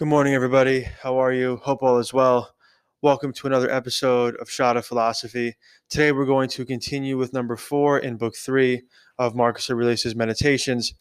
Good 0.00 0.08
morning, 0.08 0.32
everybody. 0.32 0.86
How 1.02 1.18
are 1.18 1.30
you? 1.30 1.56
Hope 1.56 1.82
all 1.82 1.98
is 1.98 2.10
well. 2.10 2.54
Welcome 3.02 3.34
to 3.34 3.46
another 3.46 3.70
episode 3.70 4.34
of 4.36 4.48
Shot 4.48 4.78
of 4.78 4.86
Philosophy. 4.86 5.56
Today, 5.90 6.10
we're 6.10 6.24
going 6.24 6.48
to 6.48 6.64
continue 6.64 7.18
with 7.18 7.34
number 7.34 7.54
four 7.54 7.98
in 7.98 8.16
book 8.16 8.34
three 8.34 8.84
of 9.18 9.34
Marcus 9.34 9.68
Aurelius' 9.68 10.14
Meditations. 10.14 10.94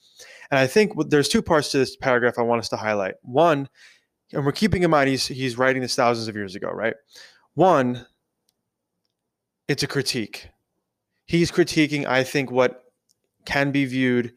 And 0.52 0.60
I 0.60 0.68
think 0.68 0.92
there's 1.10 1.30
two 1.30 1.42
parts 1.42 1.72
to 1.72 1.78
this 1.78 1.96
paragraph 1.96 2.38
I 2.38 2.42
want 2.42 2.60
us 2.60 2.68
to 2.68 2.76
highlight. 2.76 3.14
One, 3.22 3.70
and 4.34 4.46
we're 4.46 4.52
keeping 4.52 4.84
in 4.84 4.92
mind 4.92 5.08
he's, 5.08 5.28
he's 5.28 5.58
writing 5.58 5.82
this 5.82 5.96
thousands 5.96 6.28
of 6.28 6.36
years 6.36 6.56
ago, 6.56 6.68
right? 6.70 6.96
One, 7.54 8.06
it's 9.70 9.84
a 9.84 9.88
critique. 9.88 10.50
He's 11.26 11.54
critiquing, 11.54 12.06
I 12.06 12.26
think, 12.26 12.52
what 12.52 12.84
can 13.46 13.72
be 13.72 13.86
viewed 13.86 14.34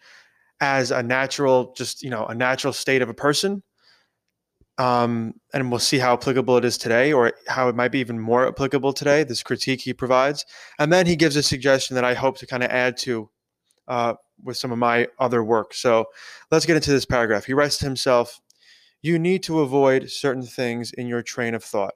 as 0.61 0.93
a 0.93 1.03
natural, 1.03 1.75
just, 1.77 2.05
you 2.05 2.11
know, 2.11 2.27
a 2.27 2.35
natural 2.37 2.73
state 2.73 3.03
of 3.03 3.09
a 3.09 3.15
person 3.15 3.65
um, 4.79 5.35
and 5.53 5.71
we'll 5.71 5.79
see 5.79 5.99
how 5.99 6.15
applicable 6.15 6.57
it 6.57 6.65
is 6.65 6.79
today 6.79 7.13
or 7.13 7.33
how 7.47 7.69
it 7.69 7.75
might 7.75 7.93
be 7.93 7.99
even 7.99 8.19
more 8.19 8.49
applicable 8.49 8.93
today 8.93 9.23
this 9.23 9.43
critique 9.43 9.81
he 9.81 9.93
provides. 9.93 10.45
And 10.79 10.93
then 10.93 11.07
he 11.07 11.17
gives 11.17 11.37
a 11.37 11.43
suggestion 11.43 11.95
that 11.95 12.05
i 12.05 12.15
hope 12.15 12.39
to 12.39 12.47
kind 12.47 12.63
of 12.63 12.71
add 12.71 12.97
to 12.99 13.29
uh, 13.89 14.15
with 14.43 14.57
some 14.57 14.73
of 14.73 14.79
my 14.79 15.09
other 15.19 15.45
work. 15.45 15.75
So 15.75 16.07
let's 16.51 16.67
get 16.67 16.77
into 16.77 16.91
this 16.91 17.05
paragraph. 17.05 17.45
He 17.45 17.53
writes 17.53 17.79
to 17.79 17.85
himself 17.85 18.41
you 19.03 19.19
need 19.19 19.43
to 19.45 19.61
avoid 19.61 20.11
certain 20.11 20.45
things 20.45 20.93
in 20.93 21.09
your 21.09 21.23
train 21.23 21.55
of 21.55 21.65
thought. 21.65 21.95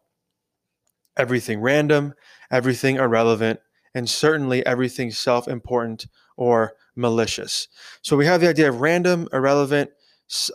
Everything 1.17 1.61
random 1.61 2.15
everything 2.51 2.97
irrelevant 2.97 3.61
and 3.95 4.09
certainly 4.09 4.65
everything 4.67 5.11
self-important 5.11 6.07
or 6.37 6.75
malicious. 6.95 7.69
So 8.03 8.17
we 8.17 8.27
have 8.27 8.41
the 8.41 8.49
idea 8.49 8.69
of 8.69 8.81
random 8.81 9.29
irrelevant 9.33 9.91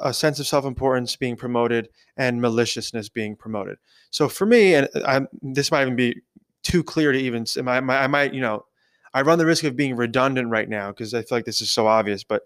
a 0.02 0.13
sense 0.13 0.39
of 0.39 0.48
self-importance 0.48 1.16
being 1.16 1.35
promoted 1.35 1.89
and 2.17 2.41
maliciousness 2.41 3.09
being 3.09 3.35
promoted. 3.35 3.77
So 4.09 4.27
for 4.27 4.45
me, 4.45 4.75
and 4.75 4.89
uh, 4.95 5.02
I'm, 5.05 5.27
this 5.41 5.72
might 5.72 5.83
even 5.83 5.95
be 5.95 6.22
too 6.64 6.83
clear 6.83 7.11
to 7.11 7.17
even, 7.17 7.45
I 7.66 7.77
I 7.77 8.08
might, 8.08 8.33
you 8.33 8.42
know, 8.42 8.66
I 9.14 9.22
run 9.22 9.39
the 9.39 9.45
risk 9.45 9.64
of 9.64 9.75
being 9.75 9.95
redundant 9.95 10.49
right 10.49 10.69
now 10.69 10.89
because 10.92 11.14
I 11.14 11.22
feel 11.22 11.38
like 11.38 11.45
this 11.45 11.61
is 11.61 11.72
so 11.72 11.88
obvious, 11.88 12.23
but 12.23 12.44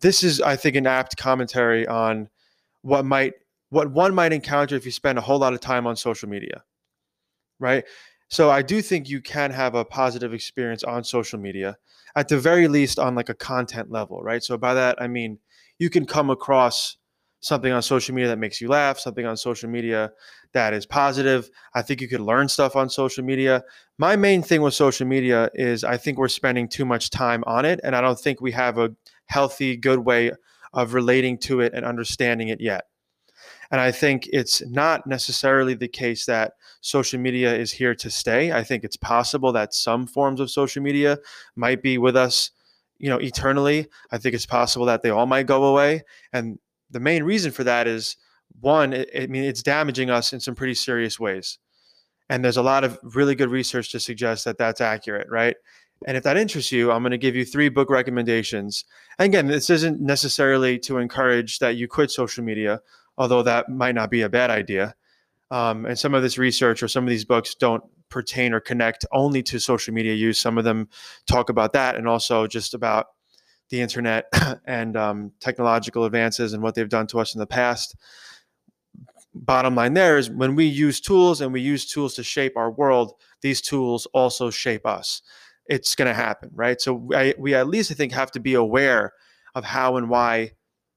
this 0.00 0.22
is, 0.22 0.40
I 0.40 0.56
think, 0.56 0.76
an 0.76 0.86
apt 0.86 1.16
commentary 1.16 1.86
on 1.86 2.28
what 2.82 3.04
might, 3.04 3.34
what 3.70 3.90
one 3.90 4.14
might 4.14 4.32
encounter 4.32 4.74
if 4.74 4.84
you 4.84 4.90
spend 4.92 5.18
a 5.18 5.22
whole 5.22 5.38
lot 5.38 5.52
of 5.52 5.60
time 5.60 5.86
on 5.86 5.96
social 5.96 6.28
media, 6.28 6.64
right? 7.60 7.84
So 8.28 8.50
I 8.50 8.62
do 8.62 8.82
think 8.82 9.08
you 9.08 9.20
can 9.20 9.50
have 9.50 9.74
a 9.74 9.84
positive 9.84 10.34
experience 10.34 10.84
on 10.84 11.04
social 11.04 11.38
media, 11.38 11.76
at 12.16 12.28
the 12.28 12.38
very 12.38 12.68
least 12.68 12.98
on 12.98 13.14
like 13.14 13.28
a 13.28 13.34
content 13.34 13.90
level, 13.90 14.22
right? 14.22 14.42
So 14.42 14.56
by 14.58 14.74
that 14.74 15.00
I 15.00 15.06
mean 15.06 15.38
you 15.78 15.90
can 15.90 16.06
come 16.06 16.30
across 16.30 16.96
something 17.40 17.72
on 17.72 17.82
social 17.82 18.14
media 18.14 18.28
that 18.28 18.38
makes 18.38 18.60
you 18.60 18.68
laugh, 18.68 18.98
something 18.98 19.24
on 19.24 19.36
social 19.36 19.70
media 19.70 20.10
that 20.52 20.74
is 20.74 20.86
positive. 20.86 21.48
I 21.74 21.82
think 21.82 22.00
you 22.00 22.08
could 22.08 22.20
learn 22.20 22.48
stuff 22.48 22.74
on 22.74 22.90
social 22.90 23.24
media. 23.24 23.62
My 23.98 24.16
main 24.16 24.42
thing 24.42 24.62
with 24.62 24.74
social 24.74 25.06
media 25.06 25.50
is 25.54 25.84
I 25.84 25.96
think 25.96 26.18
we're 26.18 26.28
spending 26.28 26.68
too 26.68 26.84
much 26.84 27.10
time 27.10 27.44
on 27.46 27.64
it, 27.64 27.80
and 27.84 27.94
I 27.94 28.00
don't 28.00 28.18
think 28.18 28.40
we 28.40 28.52
have 28.52 28.78
a 28.78 28.90
healthy, 29.26 29.76
good 29.76 30.00
way 30.00 30.32
of 30.72 30.94
relating 30.94 31.38
to 31.38 31.60
it 31.60 31.74
and 31.74 31.84
understanding 31.84 32.48
it 32.48 32.60
yet. 32.60 32.84
And 33.70 33.80
I 33.80 33.92
think 33.92 34.28
it's 34.32 34.66
not 34.66 35.06
necessarily 35.06 35.74
the 35.74 35.88
case 35.88 36.24
that 36.26 36.54
social 36.80 37.20
media 37.20 37.54
is 37.54 37.70
here 37.70 37.94
to 37.96 38.10
stay. 38.10 38.50
I 38.52 38.64
think 38.64 38.82
it's 38.82 38.96
possible 38.96 39.52
that 39.52 39.74
some 39.74 40.06
forms 40.06 40.40
of 40.40 40.50
social 40.50 40.82
media 40.82 41.18
might 41.54 41.82
be 41.82 41.98
with 41.98 42.16
us 42.16 42.50
you 42.98 43.08
know, 43.08 43.18
eternally. 43.18 43.86
I 44.10 44.18
think 44.18 44.34
it's 44.34 44.46
possible 44.46 44.86
that 44.86 45.02
they 45.02 45.10
all 45.10 45.26
might 45.26 45.46
go 45.46 45.64
away. 45.64 46.02
And 46.32 46.58
the 46.90 47.00
main 47.00 47.22
reason 47.22 47.52
for 47.52 47.64
that 47.64 47.86
is 47.86 48.16
one, 48.60 48.94
I 48.94 49.26
mean, 49.26 49.44
it's 49.44 49.62
damaging 49.62 50.10
us 50.10 50.32
in 50.32 50.40
some 50.40 50.54
pretty 50.54 50.74
serious 50.74 51.18
ways. 51.18 51.58
And 52.28 52.44
there's 52.44 52.56
a 52.56 52.62
lot 52.62 52.84
of 52.84 52.98
really 53.02 53.34
good 53.34 53.50
research 53.50 53.90
to 53.92 54.00
suggest 54.00 54.44
that 54.44 54.58
that's 54.58 54.80
accurate, 54.80 55.28
right? 55.30 55.56
And 56.06 56.16
if 56.16 56.22
that 56.24 56.36
interests 56.36 56.70
you, 56.70 56.92
I'm 56.92 57.02
going 57.02 57.12
to 57.12 57.18
give 57.18 57.34
you 57.34 57.44
three 57.44 57.68
book 57.68 57.90
recommendations. 57.90 58.84
And 59.18 59.26
again, 59.26 59.46
this 59.46 59.70
isn't 59.70 60.00
necessarily 60.00 60.78
to 60.80 60.98
encourage 60.98 61.58
that 61.58 61.76
you 61.76 61.88
quit 61.88 62.10
social 62.10 62.44
media, 62.44 62.80
although 63.16 63.42
that 63.42 63.68
might 63.68 63.94
not 63.94 64.10
be 64.10 64.22
a 64.22 64.28
bad 64.28 64.50
idea. 64.50 64.94
Um, 65.50 65.86
and 65.86 65.98
some 65.98 66.14
of 66.14 66.22
this 66.22 66.38
research 66.38 66.82
or 66.82 66.88
some 66.88 67.04
of 67.04 67.10
these 67.10 67.24
books 67.24 67.54
don't 67.54 67.82
pertain 68.10 68.52
or 68.52 68.60
connect 68.60 69.04
only 69.12 69.42
to 69.44 69.58
social 69.58 69.94
media 69.94 70.14
use. 70.14 70.40
Some 70.40 70.58
of 70.58 70.64
them 70.64 70.88
talk 71.26 71.48
about 71.50 71.72
that 71.74 71.96
and 71.96 72.08
also 72.08 72.46
just 72.46 72.74
about 72.74 73.06
the 73.70 73.80
internet 73.80 74.26
and 74.66 74.96
um, 74.96 75.32
technological 75.40 76.04
advances 76.04 76.52
and 76.52 76.62
what 76.62 76.74
they've 76.74 76.88
done 76.88 77.06
to 77.08 77.20
us 77.20 77.34
in 77.34 77.38
the 77.38 77.46
past. 77.46 77.96
Bottom 79.34 79.74
line 79.74 79.94
there 79.94 80.18
is 80.18 80.30
when 80.30 80.56
we 80.56 80.64
use 80.64 81.00
tools 81.00 81.40
and 81.40 81.52
we 81.52 81.60
use 81.60 81.86
tools 81.86 82.14
to 82.14 82.24
shape 82.24 82.56
our 82.56 82.70
world, 82.70 83.12
these 83.42 83.60
tools 83.60 84.06
also 84.12 84.50
shape 84.50 84.86
us. 84.86 85.22
It's 85.66 85.94
going 85.94 86.08
to 86.08 86.14
happen, 86.14 86.50
right? 86.54 86.80
So 86.80 87.10
I, 87.14 87.34
we 87.38 87.54
at 87.54 87.68
least, 87.68 87.92
I 87.92 87.94
think, 87.94 88.12
have 88.12 88.30
to 88.32 88.40
be 88.40 88.54
aware 88.54 89.12
of 89.54 89.64
how 89.64 89.96
and 89.96 90.08
why 90.08 90.52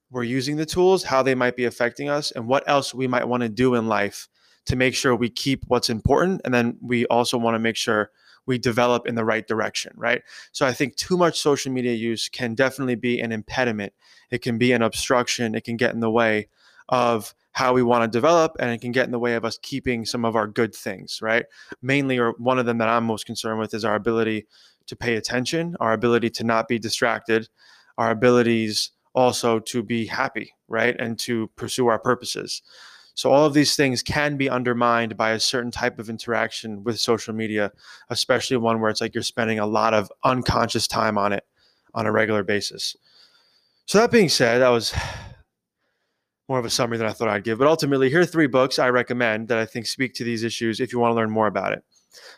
we're 0.09 0.23
using 0.23 0.55
the 0.55 0.65
tools, 0.65 1.03
how 1.03 1.23
they 1.23 1.35
might 1.35 1.55
be 1.55 1.65
affecting 1.65 2.09
us, 2.09 2.31
and 2.31 2.47
what 2.47 2.63
else 2.67 2.93
we 2.93 3.07
might 3.07 3.27
want 3.27 3.43
to 3.43 3.49
do 3.49 3.75
in 3.75 3.87
life 3.87 4.29
to 4.65 4.75
make 4.75 4.95
sure 4.95 5.15
we 5.15 5.29
keep 5.29 5.63
what's 5.67 5.89
important. 5.89 6.41
And 6.45 6.53
then 6.53 6.77
we 6.81 7.05
also 7.07 7.37
want 7.37 7.55
to 7.55 7.59
make 7.59 7.75
sure 7.75 8.11
we 8.45 8.57
develop 8.57 9.07
in 9.07 9.15
the 9.15 9.25
right 9.25 9.47
direction, 9.47 9.93
right? 9.95 10.21
So 10.51 10.65
I 10.65 10.73
think 10.73 10.95
too 10.95 11.17
much 11.17 11.39
social 11.39 11.71
media 11.71 11.93
use 11.93 12.27
can 12.29 12.55
definitely 12.55 12.95
be 12.95 13.19
an 13.19 13.31
impediment. 13.31 13.93
It 14.31 14.41
can 14.41 14.57
be 14.57 14.71
an 14.71 14.81
obstruction. 14.81 15.55
It 15.55 15.63
can 15.63 15.77
get 15.77 15.93
in 15.93 15.99
the 15.99 16.09
way 16.09 16.47
of 16.89 17.33
how 17.53 17.73
we 17.73 17.83
want 17.83 18.03
to 18.03 18.17
develop 18.17 18.55
and 18.59 18.71
it 18.71 18.81
can 18.81 18.91
get 18.91 19.05
in 19.05 19.11
the 19.11 19.19
way 19.19 19.35
of 19.35 19.45
us 19.45 19.59
keeping 19.61 20.05
some 20.05 20.25
of 20.25 20.35
our 20.35 20.47
good 20.47 20.73
things, 20.73 21.19
right? 21.21 21.45
Mainly, 21.81 22.17
or 22.17 22.31
one 22.37 22.59
of 22.59 22.65
them 22.65 22.77
that 22.77 22.89
I'm 22.89 23.05
most 23.05 23.25
concerned 23.25 23.59
with 23.59 23.73
is 23.73 23.85
our 23.85 23.95
ability 23.95 24.47
to 24.87 24.95
pay 24.95 25.15
attention, 25.15 25.75
our 25.79 25.93
ability 25.93 26.29
to 26.31 26.43
not 26.43 26.67
be 26.67 26.79
distracted, 26.79 27.49
our 27.97 28.11
abilities 28.11 28.91
also 29.13 29.59
to 29.59 29.83
be 29.83 30.05
happy, 30.05 30.53
right? 30.67 30.95
And 30.99 31.19
to 31.19 31.49
pursue 31.55 31.87
our 31.87 31.99
purposes. 31.99 32.61
So 33.13 33.31
all 33.31 33.45
of 33.45 33.53
these 33.53 33.75
things 33.75 34.01
can 34.01 34.37
be 34.37 34.49
undermined 34.49 35.17
by 35.17 35.31
a 35.31 35.39
certain 35.39 35.71
type 35.71 35.99
of 35.99 36.09
interaction 36.09 36.83
with 36.83 36.99
social 36.99 37.33
media, 37.33 37.71
especially 38.09 38.57
one 38.57 38.79
where 38.79 38.89
it's 38.89 39.01
like 39.01 39.13
you're 39.13 39.23
spending 39.23 39.59
a 39.59 39.65
lot 39.65 39.93
of 39.93 40.11
unconscious 40.23 40.87
time 40.87 41.17
on 41.17 41.33
it 41.33 41.45
on 41.93 42.05
a 42.05 42.11
regular 42.11 42.43
basis. 42.43 42.95
So 43.85 43.99
that 43.99 44.11
being 44.11 44.29
said, 44.29 44.59
that 44.59 44.69
was 44.69 44.93
more 46.47 46.59
of 46.59 46.65
a 46.65 46.69
summary 46.69 46.97
than 46.97 47.07
I 47.07 47.13
thought 47.13 47.27
I'd 47.27 47.43
give. 47.43 47.57
But 47.57 47.67
ultimately, 47.67 48.09
here 48.09 48.21
are 48.21 48.25
three 48.25 48.47
books 48.47 48.79
I 48.79 48.89
recommend 48.89 49.47
that 49.49 49.57
I 49.57 49.65
think 49.65 49.85
speak 49.85 50.13
to 50.15 50.23
these 50.23 50.43
issues 50.43 50.79
if 50.79 50.91
you 50.93 50.99
want 50.99 51.11
to 51.11 51.15
learn 51.15 51.31
more 51.31 51.47
about 51.47 51.73
it. 51.73 51.83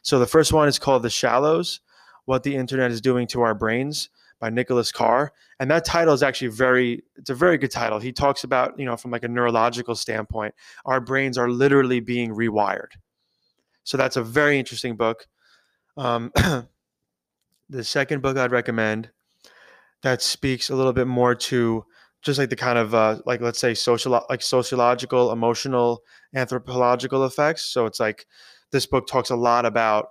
So 0.01 0.19
the 0.19 0.27
first 0.27 0.53
one 0.53 0.67
is 0.67 0.79
called 0.79 1.03
The 1.03 1.09
Shallows 1.09 1.79
What 2.25 2.43
the 2.43 2.55
Internet 2.55 2.91
is 2.91 3.01
Doing 3.01 3.27
to 3.27 3.41
Our 3.41 3.55
Brains 3.55 4.09
by 4.43 4.49
Nicholas 4.49 4.91
Carr. 4.91 5.31
And 5.61 5.71
that 5.71 5.85
title 5.85 6.13
is 6.13 6.21
actually 6.21 6.49
very, 6.49 7.01
it's 7.15 7.29
a 7.29 7.33
very 7.33 7.57
good 7.57 7.71
title. 7.71 7.97
He 7.99 8.11
talks 8.11 8.43
about, 8.43 8.77
you 8.77 8.83
know, 8.83 8.97
from 8.97 9.09
like 9.09 9.23
a 9.23 9.29
neurological 9.29 9.95
standpoint, 9.95 10.53
our 10.83 10.99
brains 10.99 11.37
are 11.37 11.49
literally 11.49 12.01
being 12.01 12.31
rewired. 12.31 12.89
So 13.85 13.95
that's 13.95 14.17
a 14.17 14.21
very 14.21 14.59
interesting 14.59 14.97
book. 14.97 15.27
Um, 15.95 16.33
the 17.69 17.83
second 17.85 18.21
book 18.21 18.35
I'd 18.35 18.51
recommend 18.51 19.11
that 20.01 20.21
speaks 20.21 20.69
a 20.69 20.75
little 20.75 20.91
bit 20.91 21.07
more 21.07 21.35
to 21.35 21.85
just 22.21 22.37
like 22.37 22.49
the 22.49 22.57
kind 22.57 22.77
of 22.77 22.93
uh, 22.93 23.19
like 23.25 23.39
let's 23.39 23.59
say 23.59 23.73
social 23.73 24.25
like 24.29 24.41
sociological, 24.41 25.31
emotional, 25.31 26.03
anthropological 26.35 27.23
effects. 27.23 27.63
So 27.63 27.85
it's 27.85 28.01
like 28.01 28.25
this 28.73 28.85
book 28.85 29.07
talks 29.07 29.29
a 29.29 29.37
lot 29.37 29.65
about 29.65 30.07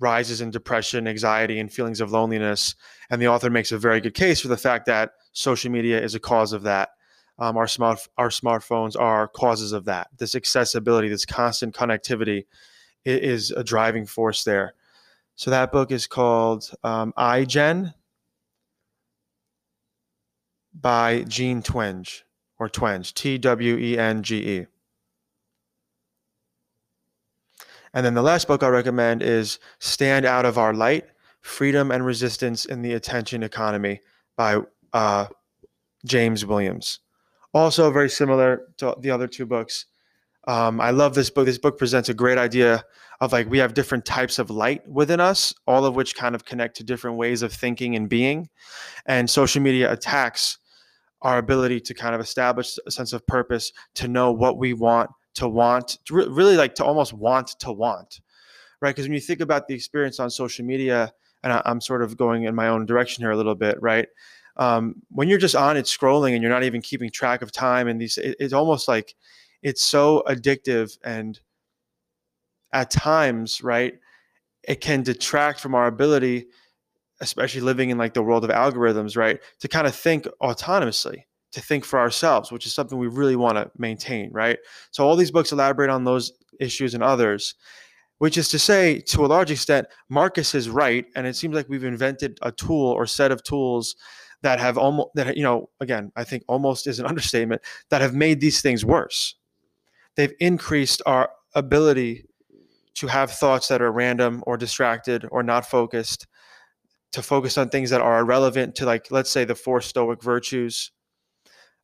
rises 0.00 0.40
in 0.40 0.50
depression, 0.50 1.06
anxiety, 1.06 1.58
and 1.58 1.72
feelings 1.72 2.00
of 2.00 2.12
loneliness. 2.12 2.74
And 3.10 3.20
the 3.20 3.28
author 3.28 3.50
makes 3.50 3.72
a 3.72 3.78
very 3.78 4.00
good 4.00 4.14
case 4.14 4.40
for 4.40 4.48
the 4.48 4.56
fact 4.56 4.86
that 4.86 5.12
social 5.32 5.70
media 5.70 6.02
is 6.02 6.14
a 6.14 6.20
cause 6.20 6.52
of 6.52 6.62
that. 6.62 6.90
Um, 7.38 7.56
our 7.56 7.66
smart 7.66 8.06
our 8.16 8.28
smartphones 8.28 8.98
are 8.98 9.26
causes 9.26 9.72
of 9.72 9.86
that. 9.86 10.08
This 10.18 10.34
accessibility, 10.34 11.08
this 11.08 11.24
constant 11.24 11.74
connectivity, 11.74 12.46
is 13.04 13.50
a 13.50 13.64
driving 13.64 14.06
force 14.06 14.44
there. 14.44 14.74
So 15.34 15.50
that 15.50 15.72
book 15.72 15.90
is 15.90 16.06
called 16.06 16.70
um, 16.84 17.12
iGen 17.18 17.94
by 20.72 21.24
Jean 21.24 21.62
Twenge 21.62 22.22
or 22.58 22.68
Twenge, 22.68 23.12
T 23.14 23.38
W 23.38 23.76
E 23.76 23.98
N 23.98 24.22
G 24.22 24.36
E. 24.36 24.66
And 27.94 28.04
then 28.04 28.14
the 28.14 28.22
last 28.22 28.48
book 28.48 28.62
I 28.64 28.68
recommend 28.68 29.22
is 29.22 29.60
Stand 29.78 30.26
Out 30.26 30.44
of 30.44 30.58
Our 30.58 30.74
Light 30.74 31.04
Freedom 31.40 31.92
and 31.92 32.04
Resistance 32.04 32.64
in 32.64 32.82
the 32.82 32.94
Attention 32.94 33.44
Economy 33.44 34.00
by 34.36 34.58
uh, 34.92 35.26
James 36.04 36.44
Williams. 36.44 36.98
Also, 37.54 37.92
very 37.92 38.10
similar 38.10 38.62
to 38.78 38.96
the 39.00 39.12
other 39.12 39.28
two 39.28 39.46
books. 39.46 39.86
Um, 40.48 40.80
I 40.80 40.90
love 40.90 41.14
this 41.14 41.30
book. 41.30 41.46
This 41.46 41.56
book 41.56 41.78
presents 41.78 42.08
a 42.08 42.14
great 42.14 42.36
idea 42.36 42.84
of 43.20 43.32
like 43.32 43.48
we 43.48 43.58
have 43.58 43.74
different 43.74 44.04
types 44.04 44.40
of 44.40 44.50
light 44.50 44.86
within 44.88 45.20
us, 45.20 45.54
all 45.66 45.84
of 45.84 45.94
which 45.94 46.16
kind 46.16 46.34
of 46.34 46.44
connect 46.44 46.76
to 46.78 46.84
different 46.84 47.16
ways 47.16 47.42
of 47.42 47.52
thinking 47.52 47.94
and 47.94 48.08
being. 48.08 48.48
And 49.06 49.30
social 49.30 49.62
media 49.62 49.92
attacks 49.92 50.58
our 51.22 51.38
ability 51.38 51.80
to 51.80 51.94
kind 51.94 52.14
of 52.14 52.20
establish 52.20 52.76
a 52.86 52.90
sense 52.90 53.12
of 53.12 53.26
purpose, 53.26 53.72
to 53.94 54.08
know 54.08 54.32
what 54.32 54.58
we 54.58 54.74
want, 54.74 55.10
to 55.34 55.48
want, 55.48 55.98
to 56.06 56.14
re- 56.14 56.28
really 56.28 56.56
like 56.56 56.74
to 56.76 56.84
almost 56.84 57.12
want 57.12 57.48
to 57.60 57.72
want, 57.72 58.20
right? 58.80 58.94
Because 58.94 59.06
when 59.06 59.14
you 59.14 59.20
think 59.20 59.40
about 59.40 59.68
the 59.68 59.74
experience 59.74 60.20
on 60.20 60.30
social 60.30 60.64
media, 60.64 61.12
and 61.42 61.52
I, 61.52 61.62
am 61.66 61.80
sort 61.80 62.02
of 62.02 62.16
going 62.16 62.44
in 62.44 62.54
my 62.54 62.68
own 62.68 62.86
direction 62.86 63.22
here 63.22 63.30
a 63.30 63.36
little 63.36 63.54
bit, 63.54 63.80
right? 63.80 64.08
Um, 64.56 65.02
when 65.10 65.28
you're 65.28 65.38
just 65.38 65.56
on 65.56 65.76
it 65.76 65.86
scrolling 65.86 66.34
and 66.34 66.42
you're 66.42 66.52
not 66.52 66.62
even 66.62 66.80
keeping 66.80 67.10
track 67.10 67.42
of 67.42 67.52
time, 67.52 67.88
and 67.88 68.00
these, 68.00 68.18
it, 68.18 68.36
it's 68.38 68.52
almost 68.52 68.88
like 68.88 69.14
it's 69.62 69.82
so 69.82 70.22
addictive 70.28 70.96
and 71.04 71.40
at 72.72 72.90
times, 72.90 73.62
right, 73.62 73.94
it 74.62 74.80
can 74.80 75.02
detract 75.02 75.60
from 75.60 75.74
our 75.74 75.86
ability 75.86 76.46
especially 77.20 77.60
living 77.60 77.90
in 77.90 77.98
like 77.98 78.14
the 78.14 78.22
world 78.22 78.44
of 78.44 78.50
algorithms, 78.50 79.16
right? 79.16 79.40
To 79.60 79.68
kind 79.68 79.86
of 79.86 79.94
think 79.94 80.26
autonomously, 80.42 81.24
to 81.54 81.60
think 81.60 81.84
for 81.84 81.98
ourselves, 81.98 82.52
which 82.52 82.66
is 82.66 82.74
something 82.74 82.98
we 82.98 83.08
really 83.08 83.36
want 83.36 83.56
to 83.56 83.70
maintain, 83.78 84.30
right? 84.32 84.58
So 84.90 85.06
all 85.06 85.16
these 85.16 85.30
books 85.30 85.52
elaborate 85.52 85.90
on 85.90 86.04
those 86.04 86.32
issues 86.60 86.94
and 86.94 87.02
others, 87.02 87.54
which 88.18 88.38
is 88.38 88.48
to 88.50 88.58
say, 88.58 89.00
to 89.00 89.24
a 89.24 89.26
large 89.26 89.50
extent, 89.50 89.86
Marcus 90.08 90.54
is 90.54 90.68
right, 90.68 91.06
and 91.16 91.26
it 91.26 91.36
seems 91.36 91.54
like 91.54 91.68
we've 91.68 91.84
invented 91.84 92.38
a 92.42 92.52
tool 92.52 92.86
or 92.86 93.06
set 93.06 93.32
of 93.32 93.42
tools 93.42 93.96
that 94.44 94.60
have 94.60 94.76
almost 94.76 95.08
that 95.14 95.36
you 95.36 95.42
know 95.42 95.70
again 95.80 96.12
i 96.16 96.22
think 96.22 96.44
almost 96.46 96.86
is 96.86 97.00
an 97.00 97.06
understatement 97.12 97.60
that 97.88 98.00
have 98.00 98.14
made 98.14 98.40
these 98.40 98.60
things 98.60 98.84
worse 98.84 99.34
they've 100.16 100.34
increased 100.38 101.02
our 101.06 101.30
ability 101.54 102.24
to 102.94 103.08
have 103.08 103.30
thoughts 103.30 103.66
that 103.68 103.82
are 103.82 103.90
random 103.90 104.44
or 104.46 104.56
distracted 104.56 105.26
or 105.32 105.42
not 105.42 105.66
focused 105.66 106.26
to 107.10 107.22
focus 107.22 107.58
on 107.58 107.68
things 107.68 107.90
that 107.90 108.00
are 108.00 108.20
irrelevant 108.20 108.74
to 108.74 108.84
like 108.84 109.10
let's 109.10 109.30
say 109.30 109.44
the 109.44 109.54
four 109.54 109.80
stoic 109.80 110.22
virtues 110.22 110.92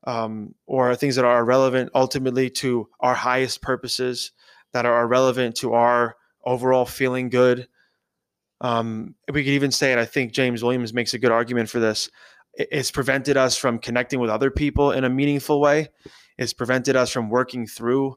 um, 0.05 0.55
or 0.67 0.95
things 0.95 1.17
that 1.17 1.25
are 1.25 1.45
relevant 1.45 1.91
ultimately 1.95 2.51
to 2.51 2.89
our 3.01 3.15
highest 3.15 3.63
purposes 3.63 4.33
that 4.73 4.87
are 4.87 5.07
relevant 5.07 5.57
to 5.57 5.75
our 5.75 6.17
overall 6.45 6.87
feeling 6.87 7.29
good. 7.29 7.69
Um, 8.61 9.15
we 9.33 9.43
could 9.43 9.53
even 9.53 9.71
say 9.71 9.91
and 9.91 9.99
i 9.99 10.05
think 10.05 10.33
james 10.33 10.63
williams 10.63 10.93
makes 10.93 11.15
a 11.15 11.19
good 11.19 11.33
argument 11.33 11.71
for 11.71 11.81
this 11.81 12.11
it's 12.55 12.91
prevented 12.91 13.37
us 13.37 13.57
from 13.57 13.79
connecting 13.79 14.21
with 14.21 14.31
other 14.31 14.51
people 14.51 14.93
in 14.93 15.05
a 15.05 15.11
meaningful 15.11 15.61
way. 15.61 15.89
It's 16.37 16.53
prevented 16.53 16.97
us 16.97 17.11
from 17.11 17.31
working 17.31 17.67
through 17.67 18.17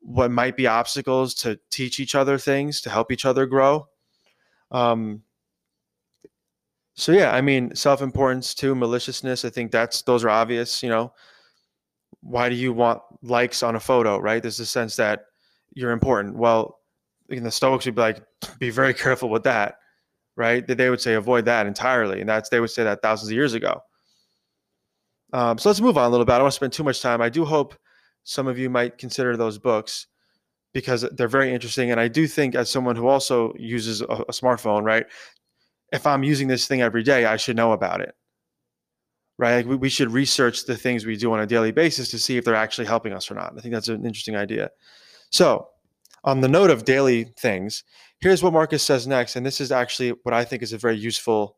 what 0.00 0.30
might 0.30 0.56
be 0.56 0.66
obstacles 0.66 1.34
to 1.34 1.58
teach 1.70 2.00
each 2.00 2.14
other 2.14 2.38
things 2.38 2.80
to 2.82 2.90
help 2.90 3.12
each 3.12 3.24
other 3.24 3.46
grow. 3.46 3.88
Um, 4.70 5.22
so 6.94 7.12
yeah, 7.12 7.32
I 7.32 7.40
mean, 7.40 7.74
self-importance 7.74 8.54
too, 8.54 8.74
maliciousness. 8.74 9.44
I 9.44 9.50
think 9.50 9.70
that's 9.70 10.02
those 10.02 10.24
are 10.24 10.30
obvious. 10.30 10.82
You 10.82 10.90
know, 10.90 11.12
why 12.20 12.48
do 12.48 12.54
you 12.54 12.72
want 12.72 13.00
likes 13.22 13.62
on 13.62 13.76
a 13.76 13.80
photo? 13.80 14.18
Right? 14.18 14.42
There's 14.42 14.60
a 14.60 14.66
sense 14.66 14.96
that 14.96 15.24
you're 15.74 15.92
important. 15.92 16.36
Well, 16.36 16.80
in 17.30 17.44
the 17.44 17.50
Stoics 17.50 17.86
would 17.86 17.94
be 17.94 18.00
like, 18.00 18.22
be 18.58 18.70
very 18.70 18.92
careful 18.92 19.30
with 19.30 19.44
that, 19.44 19.76
right? 20.36 20.66
That 20.66 20.76
they 20.76 20.90
would 20.90 21.00
say 21.00 21.14
avoid 21.14 21.46
that 21.46 21.66
entirely, 21.66 22.20
and 22.20 22.28
that's 22.28 22.50
they 22.50 22.60
would 22.60 22.70
say 22.70 22.84
that 22.84 23.00
thousands 23.02 23.30
of 23.30 23.34
years 23.34 23.54
ago. 23.54 23.80
Um, 25.32 25.56
so 25.56 25.70
let's 25.70 25.80
move 25.80 25.96
on 25.96 26.04
a 26.04 26.10
little 26.10 26.26
bit. 26.26 26.32
I 26.32 26.38
don't 26.38 26.44
want 26.44 26.52
to 26.52 26.56
spend 26.56 26.74
too 26.74 26.84
much 26.84 27.00
time. 27.00 27.22
I 27.22 27.30
do 27.30 27.46
hope 27.46 27.74
some 28.24 28.46
of 28.46 28.58
you 28.58 28.68
might 28.68 28.98
consider 28.98 29.34
those 29.34 29.56
books 29.56 30.08
because 30.74 31.06
they're 31.12 31.26
very 31.26 31.54
interesting, 31.54 31.90
and 31.90 31.98
I 31.98 32.08
do 32.08 32.26
think 32.26 32.54
as 32.54 32.70
someone 32.70 32.96
who 32.96 33.06
also 33.06 33.54
uses 33.58 34.02
a, 34.02 34.04
a 34.04 34.32
smartphone, 34.32 34.84
right, 34.84 35.06
if 35.92 36.06
I'm 36.06 36.24
using 36.24 36.48
this 36.48 36.66
thing 36.66 36.80
every 36.80 37.02
day, 37.02 37.26
I 37.26 37.36
should 37.36 37.56
know 37.56 37.72
about 37.72 38.00
it. 38.00 38.14
Right? 39.38 39.56
Like 39.56 39.66
we, 39.66 39.76
we 39.76 39.88
should 39.88 40.10
research 40.10 40.64
the 40.64 40.76
things 40.76 41.04
we 41.04 41.16
do 41.16 41.32
on 41.32 41.40
a 41.40 41.46
daily 41.46 41.70
basis 41.70 42.10
to 42.10 42.18
see 42.18 42.36
if 42.36 42.44
they're 42.44 42.54
actually 42.54 42.86
helping 42.86 43.12
us 43.12 43.30
or 43.30 43.34
not. 43.34 43.54
I 43.56 43.60
think 43.60 43.74
that's 43.74 43.88
an 43.88 44.06
interesting 44.06 44.36
idea. 44.36 44.70
So, 45.30 45.68
on 46.24 46.40
the 46.40 46.48
note 46.48 46.70
of 46.70 46.84
daily 46.84 47.24
things, 47.36 47.82
here's 48.20 48.42
what 48.42 48.52
Marcus 48.52 48.82
says 48.82 49.06
next. 49.06 49.34
And 49.36 49.44
this 49.44 49.60
is 49.60 49.72
actually 49.72 50.10
what 50.22 50.32
I 50.32 50.44
think 50.44 50.62
is 50.62 50.72
a 50.72 50.78
very 50.78 50.96
useful 50.96 51.56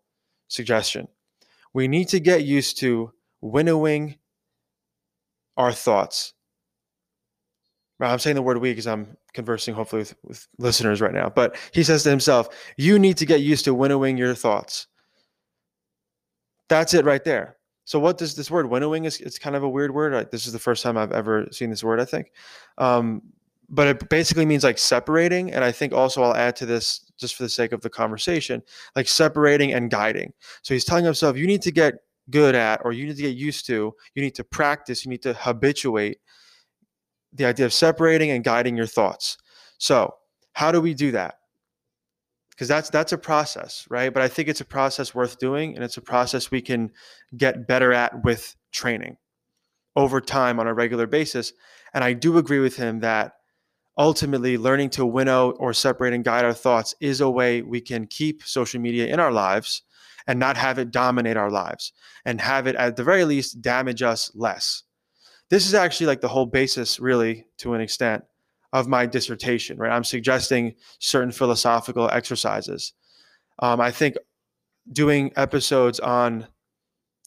suggestion. 0.48 1.06
We 1.75 1.87
need 1.87 2.08
to 2.08 2.20
get 2.20 2.44
used 2.44 2.78
to 2.78 3.12
winnowing 3.42 4.16
our 5.56 5.72
thoughts. 5.72 6.32
Right? 7.98 8.10
I'm 8.10 8.19
saying 8.19 8.37
the 8.37 8.42
word 8.42 8.58
we 8.58 8.70
because 8.70 8.87
I'm 8.87 9.16
conversing 9.34 9.75
hopefully 9.75 10.00
with, 10.00 10.14
with 10.22 10.48
listeners 10.58 11.00
right 11.00 11.12
now. 11.12 11.28
But 11.28 11.56
he 11.72 11.82
says 11.82 12.02
to 12.04 12.10
himself, 12.10 12.48
You 12.76 12.98
need 12.98 13.16
to 13.19 13.26
get 13.26 13.40
used 13.40 13.64
to 13.66 13.75
winnowing 13.75 14.16
your 14.16 14.34
thoughts. 14.34 14.86
That's 16.69 16.94
it 16.94 17.04
right 17.04 17.22
there. 17.22 17.56
So 17.84 17.98
what 17.98 18.16
does 18.16 18.34
this 18.34 18.50
word 18.50 18.70
winnowing 18.70 19.04
is? 19.04 19.20
It's 19.20 19.38
kind 19.38 19.56
of 19.56 19.62
a 19.62 19.69
weird 19.69 19.92
word. 19.92 20.14
Like, 20.14 20.31
This 20.31 20.46
is 20.46 20.52
the 20.52 20.58
first 20.58 20.82
time 20.82 20.96
I've 20.96 21.12
ever 21.12 21.46
seen 21.50 21.69
this 21.69 21.84
word. 21.84 22.00
I 22.00 22.06
think, 22.06 22.32
um, 22.78 23.20
but 23.69 23.88
it 23.88 24.08
basically 24.08 24.46
means 24.46 24.64
like 24.64 24.78
separating. 24.78 25.52
And 25.52 25.64
I 25.64 25.72
think 25.72 25.92
also 25.92 26.22
I'll 26.22 26.37
add 26.37 26.56
to 26.56 26.66
this 26.66 27.10
just 27.19 27.34
for 27.34 27.42
the 27.42 27.48
sake 27.48 27.72
of 27.72 27.80
the 27.80 27.90
conversation, 27.90 28.62
like 28.96 29.08
separating 29.08 29.72
and 29.72 29.90
guiding. 29.90 30.32
So 30.62 30.75
he's 30.75 30.84
telling 30.84 31.04
himself, 31.04 31.37
you 31.37 31.46
need 31.46 31.62
to 31.62 31.72
get 31.72 31.94
good 32.30 32.54
at, 32.54 32.80
or 32.84 32.92
you 32.92 33.06
need 33.06 33.16
to 33.16 33.22
get 33.22 33.37
used 33.37 33.66
to, 33.66 33.94
you 34.14 34.22
need 34.22 34.34
to 34.34 34.44
practice, 34.44 35.04
you 35.04 35.10
need 35.10 35.22
to 35.22 35.34
habituate 35.34 36.19
the 37.34 37.44
idea 37.44 37.66
of 37.66 37.72
separating 37.72 38.31
and 38.31 38.44
guiding 38.44 38.76
your 38.76 38.86
thoughts. 38.86 39.36
So, 39.78 40.14
how 40.52 40.70
do 40.70 40.81
we 40.81 40.94
do 40.94 41.10
that? 41.12 41.38
Because 42.50 42.69
that's 42.69 42.90
that's 42.90 43.12
a 43.12 43.19
process, 43.19 43.86
right? 43.90 44.14
But 44.14 44.22
I 44.22 44.28
think 44.28 44.48
it's 44.48 44.60
a 44.60 44.64
process 44.64 45.14
worth 45.14 45.38
doing, 45.38 45.75
and 45.75 45.84
it's 45.84 45.96
a 45.96 46.02
process 46.02 46.50
we 46.50 46.62
can 46.62 46.92
get 47.36 47.66
better 47.66 47.92
at 47.92 48.25
with 48.25 48.54
training 48.72 49.16
over 49.96 50.20
time 50.20 50.60
on 50.60 50.66
a 50.66 50.75
regular 50.75 51.06
basis. 51.06 51.52
And 51.92 52.04
I 52.04 52.12
do 52.12 52.38
agree 52.38 52.60
with 52.60 52.76
him 52.76 53.00
that 53.00 53.32
ultimately 53.96 54.58
learning 54.58 54.90
to 54.90 55.06
winnow 55.06 55.52
or 55.52 55.72
separate 55.72 56.14
and 56.14 56.25
guide 56.25 56.44
our 56.44 56.54
thoughts 56.54 56.94
is 57.00 57.20
a 57.20 57.30
way 57.30 57.62
we 57.62 57.80
can 57.80 58.06
keep 58.06 58.42
social 58.42 58.80
media 58.80 59.06
in 59.06 59.20
our 59.20 59.30
lives 59.30 59.82
and 60.26 60.38
not 60.38 60.56
have 60.56 60.78
it 60.78 60.90
dominate 60.90 61.37
our 61.37 61.50
lives 61.50 61.92
and 62.25 62.40
have 62.40 62.66
it 62.66 62.75
at 62.76 62.96
the 62.96 63.04
very 63.04 63.25
least 63.25 63.60
damage 63.60 64.02
us 64.02 64.30
less 64.34 64.82
this 65.50 65.67
is 65.67 65.75
actually 65.75 66.06
like 66.06 66.20
the 66.20 66.29
whole 66.29 66.46
basis, 66.46 66.99
really, 66.99 67.46
to 67.58 67.75
an 67.75 67.81
extent, 67.81 68.25
of 68.73 68.88
my 68.88 69.06
dissertation, 69.06 69.79
right? 69.79 69.93
I'm 69.93 70.05
suggesting 70.05 70.75
certain 70.99 71.31
philosophical 71.31 72.11
exercises. 72.11 72.93
Um, 73.61 73.81
I 73.81 73.91
think 73.91 74.17
doing 74.93 75.32
episodes 75.37 76.00
on 76.00 76.49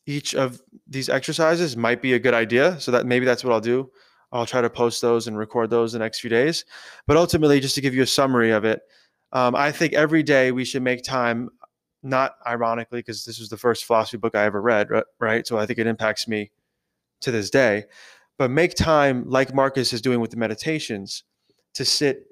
each 0.06 0.36
of 0.36 0.62
these 0.88 1.10
exercises 1.10 1.78
might 1.78 2.02
be 2.02 2.14
a 2.14 2.20
good 2.20 2.34
idea. 2.34 2.80
So 2.80 2.92
that 2.92 3.06
maybe 3.06 3.26
that's 3.26 3.44
what 3.44 3.54
I'll 3.54 3.62
do. 3.62 3.90
I'll 4.32 4.46
try 4.46 4.62
to 4.62 4.70
post 4.70 5.02
those 5.02 5.28
and 5.28 5.38
record 5.38 5.70
those 5.70 5.94
the 5.94 6.00
next 6.00 6.20
few 6.20 6.30
days. 6.30 6.66
But 7.06 7.18
ultimately, 7.18 7.60
just 7.60 7.76
to 7.76 7.82
give 7.82 7.96
you 7.96 8.04
a 8.04 8.08
summary 8.08 8.52
of 8.52 8.66
it, 8.66 8.82
um, 9.32 9.56
I 9.56 9.72
think 9.72 9.94
every 9.94 10.24
day 10.24 10.52
we 10.52 10.66
should 10.66 10.82
make 10.82 11.04
time, 11.04 11.50
not 12.04 12.36
ironically, 12.46 13.00
because 13.00 13.26
this 13.26 13.40
was 13.40 13.50
the 13.50 13.58
first 13.58 13.86
philosophy 13.86 14.18
book 14.18 14.36
I 14.36 14.44
ever 14.44 14.62
read, 14.62 14.90
right? 15.20 15.48
So 15.48 15.58
I 15.58 15.66
think 15.66 15.80
it 15.80 15.88
impacts 15.88 16.28
me 16.28 16.52
to 17.22 17.32
this 17.32 17.50
day. 17.50 17.86
But 18.38 18.52
make 18.52 18.76
time, 18.76 19.28
like 19.28 19.54
Marcus 19.54 19.94
is 19.94 20.02
doing 20.02 20.20
with 20.20 20.32
the 20.32 20.38
meditations, 20.38 21.24
to 21.74 21.86
sit 21.86 22.28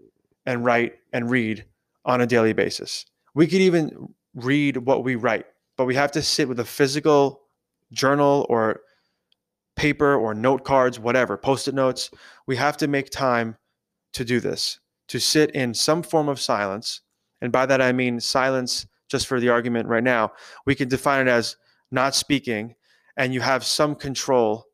and 0.46 0.64
write 0.64 0.96
and 1.14 1.30
read 1.30 1.66
on 2.06 2.22
a 2.22 2.28
daily 2.28 2.54
basis. 2.54 3.06
We 3.34 3.48
could 3.48 3.62
even 3.62 4.14
read 4.36 4.78
what 4.78 5.04
we 5.04 5.16
write, 5.16 5.46
but 5.78 5.86
we 5.86 5.96
have 5.96 6.12
to 6.12 6.22
sit 6.22 6.48
with 6.48 6.60
a 6.60 6.66
physical 6.66 7.42
journal 7.92 8.46
or 8.50 8.82
paper 9.76 10.16
or 10.16 10.34
note 10.34 10.64
cards, 10.64 11.00
whatever, 11.00 11.38
post 11.38 11.68
it 11.68 11.76
notes. 11.76 12.10
We 12.48 12.56
have 12.56 12.78
to 12.78 12.88
make 12.88 13.10
time 13.10 13.58
to 14.14 14.24
do 14.24 14.40
this, 14.40 14.80
to 15.10 15.20
sit 15.20 15.52
in 15.52 15.74
some 15.74 16.04
form 16.04 16.30
of 16.30 16.40
silence. 16.40 17.02
And 17.42 17.52
by 17.52 17.66
that, 17.66 17.82
I 17.82 17.92
mean 17.92 18.20
silence, 18.20 18.88
just 19.10 19.28
for 19.28 19.40
the 19.40 19.50
argument 19.50 19.88
right 19.88 20.04
now, 20.04 20.32
we 20.66 20.76
can 20.76 20.88
define 20.88 21.28
it 21.28 21.30
as 21.30 21.58
not 21.92 22.16
speaking, 22.16 22.76
and 23.18 23.34
you 23.34 23.42
have 23.42 23.64
some 23.64 23.96
control 23.96 24.66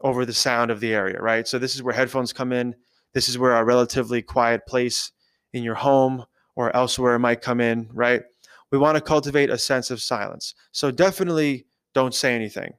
over 0.00 0.24
the 0.24 0.32
sound 0.32 0.70
of 0.70 0.80
the 0.80 0.94
area, 0.94 1.20
right? 1.20 1.46
So 1.46 1.58
this 1.58 1.74
is 1.74 1.82
where 1.82 1.94
headphones 1.94 2.32
come 2.32 2.52
in. 2.52 2.74
This 3.14 3.28
is 3.28 3.38
where 3.38 3.56
a 3.56 3.64
relatively 3.64 4.22
quiet 4.22 4.66
place 4.66 5.12
in 5.52 5.62
your 5.62 5.74
home 5.74 6.24
or 6.56 6.74
elsewhere 6.74 7.18
might 7.18 7.40
come 7.40 7.60
in, 7.60 7.88
right? 7.92 8.22
We 8.70 8.78
want 8.78 8.96
to 8.96 9.00
cultivate 9.00 9.50
a 9.50 9.58
sense 9.58 9.90
of 9.90 10.02
silence. 10.02 10.54
So 10.72 10.90
definitely 10.90 11.66
don't 11.94 12.14
say 12.14 12.34
anything, 12.34 12.74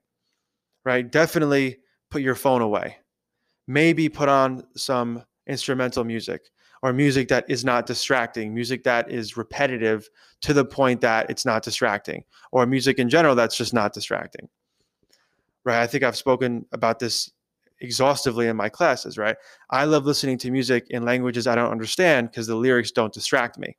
right? 0.86 1.10
Definitely 1.10 1.80
put 2.12 2.22
your 2.22 2.36
phone 2.36 2.62
away. 2.62 2.98
Maybe 3.68 4.10
put 4.10 4.30
on 4.30 4.66
some 4.76 5.24
instrumental 5.48 6.04
music 6.04 6.42
or 6.82 6.94
music 6.94 7.28
that 7.28 7.46
is 7.50 7.66
not 7.66 7.86
distracting, 7.86 8.54
music 8.54 8.84
that 8.84 9.12
is 9.12 9.36
repetitive 9.36 10.10
to 10.42 10.54
the 10.54 10.64
point 10.64 11.02
that 11.02 11.30
it's 11.30 11.46
not 11.46 11.64
distracting, 11.64 12.24
or 12.52 12.66
music 12.66 13.00
in 13.00 13.10
general 13.10 13.36
that's 13.36 13.58
just 13.58 13.74
not 13.74 13.94
distracting 13.94 14.48
right? 15.66 15.82
I 15.82 15.88
think 15.88 16.04
I've 16.04 16.18
spoken 16.18 16.66
about 16.72 17.00
this 17.00 17.32
exhaustively 17.82 18.48
in 18.48 18.56
my 18.56 18.70
classes, 18.70 19.18
right? 19.18 19.38
I 19.70 19.86
love 19.86 20.06
listening 20.06 20.38
to 20.40 20.52
music 20.52 20.88
in 20.90 21.06
languages 21.06 21.48
I 21.48 21.56
don't 21.56 21.72
understand 21.72 22.30
because 22.30 22.48
the 22.48 22.56
lyrics 22.56 22.92
don't 22.92 23.14
distract 23.14 23.58
me, 23.58 23.78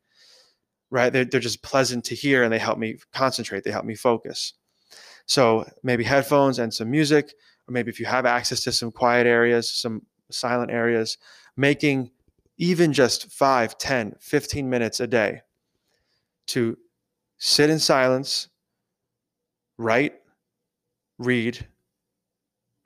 right? 0.91 1.13
They're, 1.13 1.25
they're 1.25 1.41
just 1.41 1.63
pleasant 1.63 2.05
to 2.05 2.15
hear 2.15 2.43
and 2.43 2.53
they 2.53 2.59
help 2.59 2.79
me 2.79 2.97
concentrate, 3.13 3.65
they 3.65 3.71
help 3.71 3.85
me 3.85 3.95
focus. 3.95 4.55
So 5.27 5.65
maybe 5.83 6.05
headphones 6.05 6.59
and 6.59 6.73
some 6.73 6.91
music, 6.91 7.35
or 7.69 7.73
maybe 7.73 7.91
if 7.91 8.01
you 8.01 8.07
have 8.07 8.27
access 8.27 8.63
to 8.65 8.73
some 8.73 8.91
quiet 8.91 9.27
areas, 9.27 9.71
some 9.71 10.03
silent 10.31 10.71
areas, 10.71 11.19
making 11.57 12.11
even 12.57 12.93
just 12.93 13.33
5, 13.33 13.79
10, 13.79 14.17
15 14.21 14.69
minutes 14.69 15.01
a 15.01 15.07
day 15.07 15.43
to 16.49 16.77
sit 17.39 17.71
in 17.71 17.79
silence, 17.79 18.49
write, 19.79 20.20
read, 21.21 21.67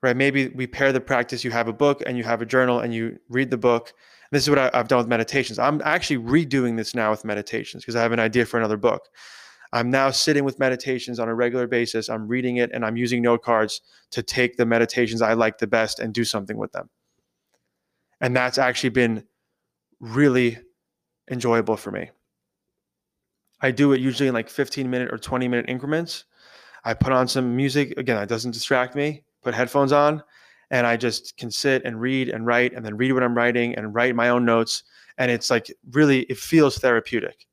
right? 0.03 0.17
Maybe 0.17 0.49
we 0.49 0.67
pair 0.67 0.93
the 0.93 1.01
practice. 1.01 1.45
You 1.45 1.53
have 1.53 1.69
a 1.69 1.73
book 1.73 2.03
and 2.05 2.19
you 2.19 2.25
have 2.25 2.43
a 2.43 2.47
journal 2.47 2.81
and 2.81 2.93
you 2.93 3.19
read 3.29 3.51
the 3.51 3.57
book. 3.57 3.95
This 4.33 4.43
is 4.43 4.51
what 4.51 4.59
I, 4.59 4.71
have 4.77 4.89
done 4.89 4.99
with 4.99 5.07
meditations. 5.07 5.59
I'm 5.59 5.81
actually 5.85 6.19
redoing 6.19 6.77
this 6.77 6.95
now 6.95 7.11
with 7.11 7.25
meditations 7.25 7.85
because 7.85 7.97
I 7.97 8.03
have 8.03 8.13
an 8.13 8.19
idea 8.19 8.45
for 8.45 8.59
another 8.59 8.77
book. 8.77 9.09
I'm 9.73 9.91
now 9.91 10.11
sitting 10.11 10.45
with 10.45 10.59
meditations 10.59 11.19
on 11.19 11.29
a 11.29 11.35
regular 11.35 11.67
basis. 11.67 12.09
I'm 12.09 12.29
reading 12.29 12.57
it 12.57 12.71
and 12.73 12.85
I'm 12.85 12.97
using 12.97 13.23
note 13.23 13.43
cards 13.43 13.81
to 14.11 14.23
take 14.23 14.57
the 14.57 14.67
meditations 14.67 15.23
I 15.23 15.35
like 15.35 15.59
the 15.59 15.67
best 15.67 16.01
and 16.01 16.13
do 16.13 16.25
something 16.25 16.57
with 16.57 16.73
them. 16.73 16.91
And 18.21 18.35
that's 18.35 18.59
actually 18.59 18.91
been 18.91 19.25
really 20.01 20.59
enjoyable 21.31 21.77
for 21.77 21.91
me. 21.91 22.11
I 23.61 23.71
do 23.71 23.93
it 23.93 24.01
usually 24.01 24.29
in 24.29 24.35
like 24.35 24.51
15 24.51 24.91
minute 24.91 25.13
or 25.13 25.19
20 25.19 25.49
minute 25.49 25.67
increments. 25.69 26.25
I 26.85 26.95
put 26.95 27.13
on 27.13 27.27
some 27.27 27.57
music. 27.57 27.95
Again, 27.97 28.17
that 28.17 28.29
doesn't 28.29 28.53
distract 28.53 28.95
me 28.95 29.25
put 29.45 29.55
headphones 29.55 29.93
on 29.93 30.23
and 30.71 30.87
I 30.87 30.97
just 30.97 31.37
can 31.37 31.51
sit 31.51 31.85
and 31.85 32.01
read 32.01 32.31
and 32.31 32.47
write 32.47 32.73
and 32.73 32.85
then 32.85 32.97
read 32.97 33.13
what 33.13 33.23
I'm 33.23 33.37
writing 33.37 33.77
and 33.77 33.95
write 33.95 34.17
my 34.17 34.31
own 34.31 34.45
notes. 34.45 34.83
And 35.19 35.31
it's 35.31 35.51
like 35.51 35.73
really, 35.93 36.21
it 36.23 36.39
feels 36.39 36.79
therapeutic. 36.79 37.47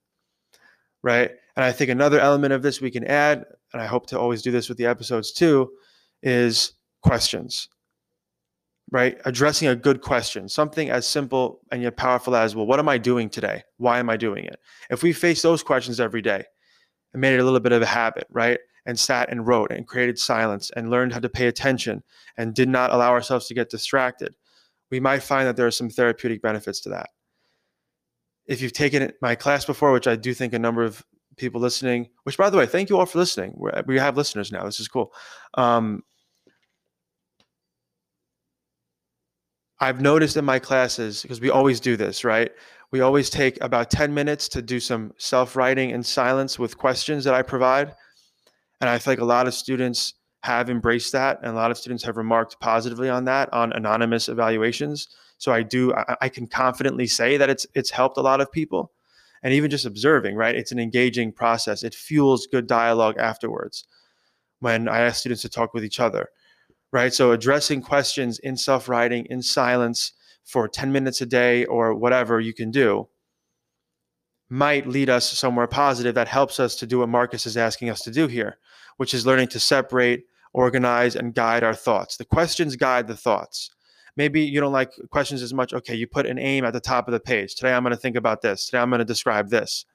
Right. 1.04 1.32
And 1.56 1.66
I 1.66 1.72
think 1.72 1.92
another 1.92 2.20
element 2.20 2.54
of 2.54 2.62
this 2.62 2.80
we 2.80 2.90
can 2.90 3.06
add, 3.06 3.44
and 3.74 3.82
I 3.82 3.86
hope 3.86 4.08
to 4.08 4.20
always 4.20 4.42
do 4.42 4.52
this 4.52 4.70
with 4.70 4.78
the 4.78 4.86
episodes 4.86 5.32
too, 5.32 5.72
is 6.24 6.74
questions. 7.04 7.68
Right. 8.92 9.20
Addressing 9.26 9.68
a 9.68 9.76
good 9.76 10.02
question, 10.02 10.50
something 10.50 10.90
as 10.90 11.08
simple 11.08 11.62
and 11.72 11.82
yet 11.82 11.98
powerful 11.98 12.36
as, 12.36 12.56
well, 12.56 12.66
what 12.66 12.80
am 12.80 12.90
I 12.90 12.98
doing 12.98 13.30
today? 13.30 13.64
Why 13.78 14.00
am 14.00 14.10
I 14.10 14.18
doing 14.18 14.46
it? 14.46 14.60
If 14.90 15.04
we 15.04 15.14
face 15.14 15.42
those 15.42 15.64
questions 15.64 16.00
every 16.00 16.22
day 16.22 16.44
and 17.14 17.22
made 17.22 17.34
it 17.34 17.40
a 17.40 17.44
little 17.44 17.60
bit 17.60 17.72
of 17.72 17.82
a 17.82 17.86
habit, 17.86 18.28
right? 18.30 18.60
And 18.86 18.98
sat 19.00 19.30
and 19.30 19.46
wrote 19.48 19.72
and 19.72 19.88
created 19.88 20.18
silence 20.18 20.72
and 20.76 20.90
learned 20.90 21.14
how 21.14 21.20
to 21.20 21.30
pay 21.30 21.48
attention 21.48 22.04
and 22.38 22.54
did 22.54 22.70
not 22.70 22.92
allow 22.92 23.12
ourselves 23.12 23.48
to 23.48 23.54
get 23.54 23.70
distracted, 23.70 24.36
we 24.90 25.00
might 25.00 25.24
find 25.24 25.48
that 25.48 25.56
there 25.56 25.68
are 25.68 25.72
some 25.72 25.90
therapeutic 25.90 26.42
benefits 26.42 26.80
to 26.82 26.90
that. 26.90 27.10
If 28.46 28.62
you've 28.62 28.74
taken 28.74 29.12
my 29.22 29.36
class 29.36 29.66
before, 29.66 29.92
which 29.92 30.08
I 30.08 30.16
do 30.16 30.34
think 30.34 30.54
a 30.54 30.60
number 30.60 30.84
of 30.84 31.06
people 31.38 31.62
listening, 31.62 32.10
which 32.24 32.38
by 32.38 32.50
the 32.50 32.58
way, 32.58 32.66
thank 32.66 32.90
you 32.90 32.98
all 32.98 33.06
for 33.06 33.20
listening. 33.20 33.60
we 33.86 33.98
have 33.98 34.18
listeners 34.18 34.52
now. 34.52 34.66
This 34.66 34.80
is 34.80 34.88
cool. 34.88 35.14
Um, 35.54 36.04
I've 39.80 40.00
noticed 40.00 40.38
in 40.38 40.46
my 40.46 40.60
classes, 40.60 41.24
because 41.24 41.42
we 41.42 41.50
always 41.50 41.80
do 41.80 41.98
this, 41.98 42.24
right? 42.24 42.52
We 42.92 43.02
always 43.02 43.30
take 43.30 43.62
about 43.64 43.90
10 43.90 44.14
minutes 44.14 44.48
to 44.50 44.62
do 44.62 44.80
some 44.80 45.14
self 45.18 45.56
writing 45.56 45.90
in 45.90 46.04
silence 46.04 46.60
with 46.60 46.78
questions 46.78 47.24
that 47.24 47.34
I 47.34 47.42
provide. 47.42 47.96
And 48.82 48.90
I 48.90 48.98
feel 48.98 49.14
like 49.14 49.20
a 49.20 49.26
lot 49.26 49.48
of 49.48 49.54
students 49.54 50.16
have 50.44 50.70
embraced 50.70 51.12
that, 51.12 51.40
and 51.42 51.52
a 51.52 51.56
lot 51.56 51.72
of 51.72 51.78
students 51.78 52.04
have 52.04 52.18
remarked 52.18 52.60
positively 52.60 53.10
on 53.10 53.26
that 53.26 53.52
on 53.54 53.72
anonymous 53.74 54.28
evaluations. 54.28 55.08
So 55.38 55.54
I 55.54 55.62
do, 55.64 55.94
I, 55.94 56.18
I 56.22 56.30
can 56.30 56.48
confidently 56.48 57.08
say 57.08 57.38
that 57.38 57.50
it's 57.50 57.66
it's 57.76 57.92
helped 57.92 58.18
a 58.18 58.22
lot 58.22 58.42
of 58.42 58.52
people, 58.52 58.92
and 59.44 59.54
even 59.54 59.72
just 59.72 59.86
observing, 59.86 60.36
right? 60.36 60.56
It's 60.56 60.72
an 60.72 60.80
engaging 60.80 61.32
process. 61.32 61.84
It 61.84 61.96
fuels 61.96 62.48
good 62.48 62.68
dialogue 62.68 63.18
afterwards. 63.18 63.86
When 64.60 64.88
I 64.90 65.00
ask 65.00 65.22
students 65.22 65.42
to 65.44 65.50
talk 65.50 65.74
with 65.74 65.84
each 65.86 66.00
other, 66.00 66.30
right? 66.92 67.14
So 67.14 67.32
addressing 67.32 67.82
questions 67.82 68.38
in 68.40 68.58
self-writing, 68.58 69.26
in 69.30 69.42
silence, 69.42 70.14
for 70.46 70.68
10 70.68 70.92
minutes 70.92 71.22
a 71.22 71.26
day 71.26 71.66
or 71.66 71.94
whatever 71.94 72.40
you 72.40 72.54
can 72.54 72.72
do 72.72 73.08
might 74.50 74.86
lead 74.86 75.10
us 75.10 75.32
somewhere 75.32 75.68
positive 75.68 76.14
that 76.16 76.28
helps 76.28 76.60
us 76.60 76.76
to 76.76 76.86
do 76.86 77.00
what 77.00 77.10
Marcus 77.10 77.46
is 77.46 77.56
asking 77.56 77.90
us 77.90 78.02
to 78.02 78.12
do 78.12 78.28
here, 78.28 78.58
which 79.02 79.16
is 79.16 79.26
learning 79.26 79.48
to 79.48 79.60
separate, 79.60 80.26
organize, 80.54 81.16
and 81.16 81.34
guide 81.34 81.64
our 81.64 81.74
thoughts. 81.74 82.18
The 82.18 82.24
questions 82.24 82.76
guide 82.76 83.08
the 83.08 83.18
thoughts. 83.18 83.72
Maybe 84.16 84.42
you 84.42 84.60
don't 84.60 84.72
like 84.72 84.92
questions 85.10 85.42
as 85.42 85.56
much. 85.56 85.74
Okay, 85.74 85.96
you 85.96 86.06
put 86.06 86.28
an 86.28 86.38
aim 86.38 86.66
at 86.66 86.74
the 86.74 86.80
top 86.80 87.08
of 87.08 87.12
the 87.12 87.20
page. 87.20 87.56
Today 87.56 87.74
I'm 87.74 87.82
going 87.82 87.96
to 87.96 88.00
think 88.00 88.16
about 88.16 88.44
this. 88.44 88.68
Today 88.68 88.78
I'm 88.78 88.92
going 88.92 89.00
to 89.00 89.06
describe 89.06 89.50
this. 89.50 89.86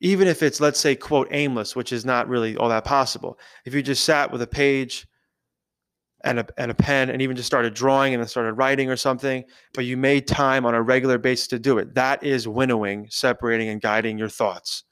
Even 0.00 0.28
if 0.28 0.40
it's, 0.40 0.60
let's 0.60 0.78
say, 0.78 0.94
quote, 0.94 1.26
aimless, 1.32 1.74
which 1.74 1.92
is 1.92 2.04
not 2.04 2.28
really 2.28 2.56
all 2.56 2.68
that 2.68 2.84
possible. 2.84 3.36
If 3.64 3.74
you 3.74 3.82
just 3.82 4.04
sat 4.04 4.30
with 4.30 4.40
a 4.40 4.46
page, 4.46 5.04
and 6.22 6.38
a, 6.38 6.46
and 6.56 6.70
a 6.70 6.74
pen 6.74 7.10
and 7.10 7.20
even 7.20 7.34
just 7.34 7.48
started 7.48 7.74
drawing 7.74 8.14
and 8.14 8.22
then 8.22 8.28
started 8.28 8.52
writing 8.52 8.88
or 8.88 8.96
something, 8.96 9.42
but 9.72 9.84
you 9.84 9.96
made 9.96 10.28
time 10.28 10.64
on 10.64 10.76
a 10.76 10.80
regular 10.80 11.18
basis 11.18 11.48
to 11.48 11.58
do 11.58 11.78
it. 11.78 11.92
That 11.94 12.22
is 12.22 12.46
winnowing, 12.46 13.08
separating, 13.10 13.68
and 13.68 13.80
guiding 13.80 14.16
your 14.16 14.28
thoughts. 14.28 14.84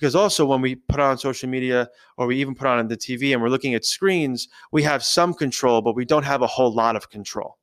Because 0.00 0.14
also, 0.14 0.46
when 0.46 0.62
we 0.62 0.76
put 0.76 0.98
on 0.98 1.18
social 1.18 1.46
media 1.46 1.90
or 2.16 2.26
we 2.26 2.36
even 2.36 2.54
put 2.54 2.66
on 2.66 2.88
the 2.88 2.96
TV 2.96 3.34
and 3.34 3.42
we're 3.42 3.50
looking 3.50 3.74
at 3.74 3.84
screens, 3.84 4.48
we 4.72 4.82
have 4.82 5.04
some 5.04 5.34
control, 5.34 5.82
but 5.82 5.94
we 5.94 6.06
don't 6.06 6.22
have 6.22 6.40
a 6.40 6.46
whole 6.46 6.72
lot 6.72 6.96
of 6.96 7.10
control. 7.10 7.58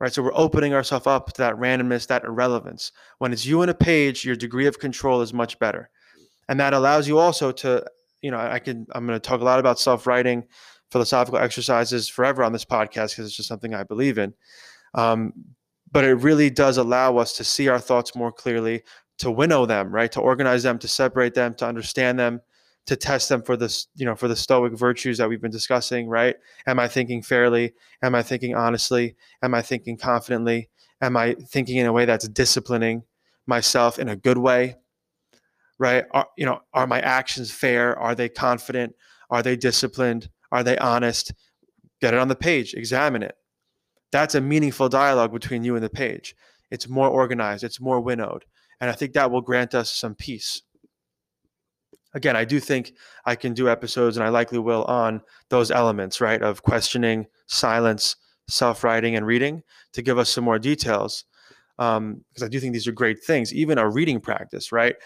Right? 0.00 0.10
So 0.10 0.22
we're 0.22 0.32
opening 0.34 0.72
ourselves 0.72 1.06
up 1.06 1.34
to 1.34 1.42
that 1.42 1.56
randomness, 1.56 2.06
that 2.06 2.24
irrelevance. 2.24 2.92
When 3.18 3.30
it's 3.30 3.44
you 3.44 3.60
and 3.60 3.70
a 3.70 3.74
page, 3.74 4.24
your 4.24 4.36
degree 4.36 4.66
of 4.66 4.78
control 4.78 5.20
is 5.20 5.34
much 5.34 5.58
better. 5.58 5.90
And 6.48 6.58
that 6.60 6.72
allows 6.72 7.06
you 7.06 7.18
also 7.18 7.52
to, 7.52 7.84
you 8.22 8.30
know, 8.30 8.38
I 8.38 8.58
can, 8.58 8.86
I'm 8.94 9.06
going 9.06 9.20
to 9.20 9.28
talk 9.28 9.42
a 9.42 9.44
lot 9.44 9.60
about 9.60 9.78
self 9.78 10.06
writing 10.06 10.44
philosophical 10.90 11.38
exercises 11.38 12.08
forever 12.08 12.42
on 12.42 12.52
this 12.54 12.64
podcast 12.64 13.10
because 13.10 13.26
it's 13.26 13.36
just 13.36 13.48
something 13.48 13.74
I 13.74 13.82
believe 13.82 14.16
in. 14.16 14.32
Um, 14.94 15.34
but 15.94 16.04
it 16.04 16.14
really 16.14 16.50
does 16.50 16.76
allow 16.76 17.18
us 17.18 17.36
to 17.36 17.44
see 17.44 17.68
our 17.68 17.78
thoughts 17.78 18.16
more 18.16 18.32
clearly, 18.32 18.82
to 19.18 19.30
winnow 19.30 19.66
them, 19.66 19.92
right? 19.92 20.10
To 20.12 20.20
organize 20.20 20.62
them, 20.62 20.78
to 20.80 20.88
separate 20.88 21.34
them, 21.34 21.54
to 21.54 21.66
understand 21.66 22.18
them, 22.18 22.40
to 22.86 22.96
test 22.96 23.28
them 23.28 23.42
for 23.42 23.56
this, 23.56 23.86
you 23.94 24.04
know, 24.04 24.14
for 24.14 24.28
the 24.28 24.36
stoic 24.36 24.72
virtues 24.74 25.18
that 25.18 25.28
we've 25.28 25.40
been 25.40 25.50
discussing, 25.50 26.08
right? 26.08 26.36
Am 26.66 26.78
I 26.78 26.88
thinking 26.88 27.22
fairly? 27.22 27.72
Am 28.02 28.14
I 28.14 28.22
thinking 28.22 28.54
honestly? 28.54 29.16
Am 29.42 29.54
I 29.54 29.62
thinking 29.62 29.96
confidently? 29.96 30.68
Am 31.00 31.16
I 31.16 31.34
thinking 31.34 31.76
in 31.76 31.86
a 31.86 31.92
way 31.92 32.04
that's 32.04 32.28
disciplining 32.28 33.04
myself 33.46 33.98
in 33.98 34.08
a 34.08 34.16
good 34.16 34.38
way? 34.38 34.76
Right? 35.78 36.04
Are, 36.12 36.28
you 36.36 36.46
know, 36.46 36.60
are 36.72 36.86
my 36.86 37.00
actions 37.00 37.50
fair? 37.50 37.98
Are 37.98 38.14
they 38.14 38.28
confident? 38.28 38.94
Are 39.30 39.42
they 39.42 39.56
disciplined? 39.56 40.28
Are 40.52 40.62
they 40.62 40.78
honest? 40.78 41.32
Get 42.00 42.14
it 42.14 42.20
on 42.20 42.28
the 42.28 42.36
page, 42.36 42.74
examine 42.74 43.22
it. 43.22 43.36
That's 44.12 44.34
a 44.34 44.40
meaningful 44.40 44.88
dialogue 44.88 45.32
between 45.32 45.64
you 45.64 45.74
and 45.74 45.82
the 45.82 45.90
page. 45.90 46.36
It's 46.70 46.88
more 46.88 47.08
organized, 47.08 47.64
it's 47.64 47.80
more 47.80 48.00
winnowed. 48.00 48.44
And 48.84 48.90
I 48.90 48.94
think 48.94 49.14
that 49.14 49.30
will 49.30 49.40
grant 49.40 49.74
us 49.74 49.90
some 49.90 50.14
peace. 50.14 50.60
Again, 52.12 52.36
I 52.36 52.44
do 52.44 52.60
think 52.60 52.92
I 53.24 53.34
can 53.34 53.54
do 53.54 53.66
episodes, 53.66 54.18
and 54.18 54.26
I 54.26 54.28
likely 54.28 54.58
will, 54.58 54.84
on 54.84 55.22
those 55.48 55.70
elements, 55.70 56.20
right, 56.20 56.42
of 56.42 56.62
questioning, 56.62 57.26
silence, 57.46 58.16
self 58.46 58.84
writing, 58.84 59.16
and 59.16 59.24
reading 59.24 59.62
to 59.94 60.02
give 60.02 60.18
us 60.18 60.28
some 60.28 60.44
more 60.44 60.58
details. 60.58 61.24
Because 61.78 61.96
um, 61.96 62.24
I 62.42 62.48
do 62.48 62.60
think 62.60 62.74
these 62.74 62.86
are 62.86 62.92
great 62.92 63.24
things. 63.24 63.54
Even 63.54 63.78
a 63.78 63.88
reading 63.88 64.20
practice, 64.20 64.70
right? 64.70 64.96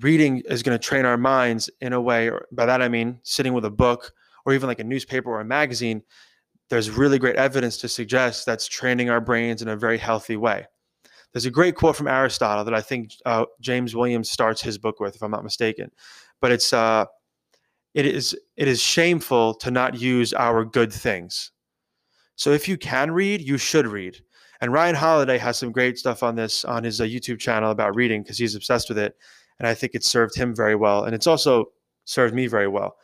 Reading 0.00 0.40
is 0.46 0.62
going 0.62 0.78
to 0.78 0.82
train 0.82 1.04
our 1.04 1.18
minds 1.18 1.68
in 1.82 1.92
a 1.92 2.00
way, 2.00 2.30
by 2.52 2.64
that 2.64 2.80
I 2.80 2.88
mean 2.88 3.20
sitting 3.22 3.52
with 3.52 3.66
a 3.66 3.70
book 3.70 4.14
or 4.46 4.54
even 4.54 4.66
like 4.66 4.80
a 4.80 4.84
newspaper 4.84 5.28
or 5.28 5.40
a 5.40 5.44
magazine, 5.44 6.00
there's 6.70 6.88
really 6.88 7.18
great 7.18 7.36
evidence 7.36 7.76
to 7.76 7.88
suggest 7.88 8.46
that's 8.46 8.66
training 8.66 9.10
our 9.10 9.20
brains 9.20 9.60
in 9.60 9.68
a 9.68 9.76
very 9.76 9.98
healthy 9.98 10.38
way. 10.38 10.64
There's 11.32 11.46
a 11.46 11.50
great 11.50 11.74
quote 11.74 11.96
from 11.96 12.08
Aristotle 12.08 12.64
that 12.64 12.74
I 12.74 12.80
think 12.80 13.12
uh, 13.26 13.44
James 13.60 13.94
Williams 13.94 14.30
starts 14.30 14.62
his 14.62 14.78
book 14.78 15.00
with, 15.00 15.14
if 15.14 15.22
I'm 15.22 15.30
not 15.30 15.44
mistaken. 15.44 15.90
But 16.40 16.52
it's 16.52 16.72
uh, 16.72 17.06
it 17.94 18.06
is 18.06 18.36
it 18.56 18.68
is 18.68 18.80
shameful 18.80 19.54
to 19.54 19.70
not 19.70 20.00
use 20.00 20.32
our 20.32 20.64
good 20.64 20.92
things. 20.92 21.52
So 22.36 22.52
if 22.52 22.68
you 22.68 22.76
can 22.76 23.10
read, 23.10 23.40
you 23.40 23.58
should 23.58 23.86
read. 23.86 24.22
And 24.60 24.72
Ryan 24.72 24.94
Holiday 24.94 25.38
has 25.38 25.58
some 25.58 25.70
great 25.70 25.98
stuff 25.98 26.22
on 26.22 26.34
this 26.34 26.64
on 26.64 26.84
his 26.84 27.00
uh, 27.00 27.04
YouTube 27.04 27.38
channel 27.38 27.70
about 27.70 27.94
reading 27.94 28.22
because 28.22 28.38
he's 28.38 28.54
obsessed 28.54 28.88
with 28.88 28.98
it, 28.98 29.16
and 29.58 29.68
I 29.68 29.74
think 29.74 29.94
it 29.94 30.04
served 30.04 30.34
him 30.36 30.54
very 30.54 30.74
well, 30.74 31.04
and 31.04 31.14
it's 31.14 31.26
also 31.26 31.66
served 32.04 32.34
me 32.34 32.46
very 32.46 32.68
well 32.68 32.96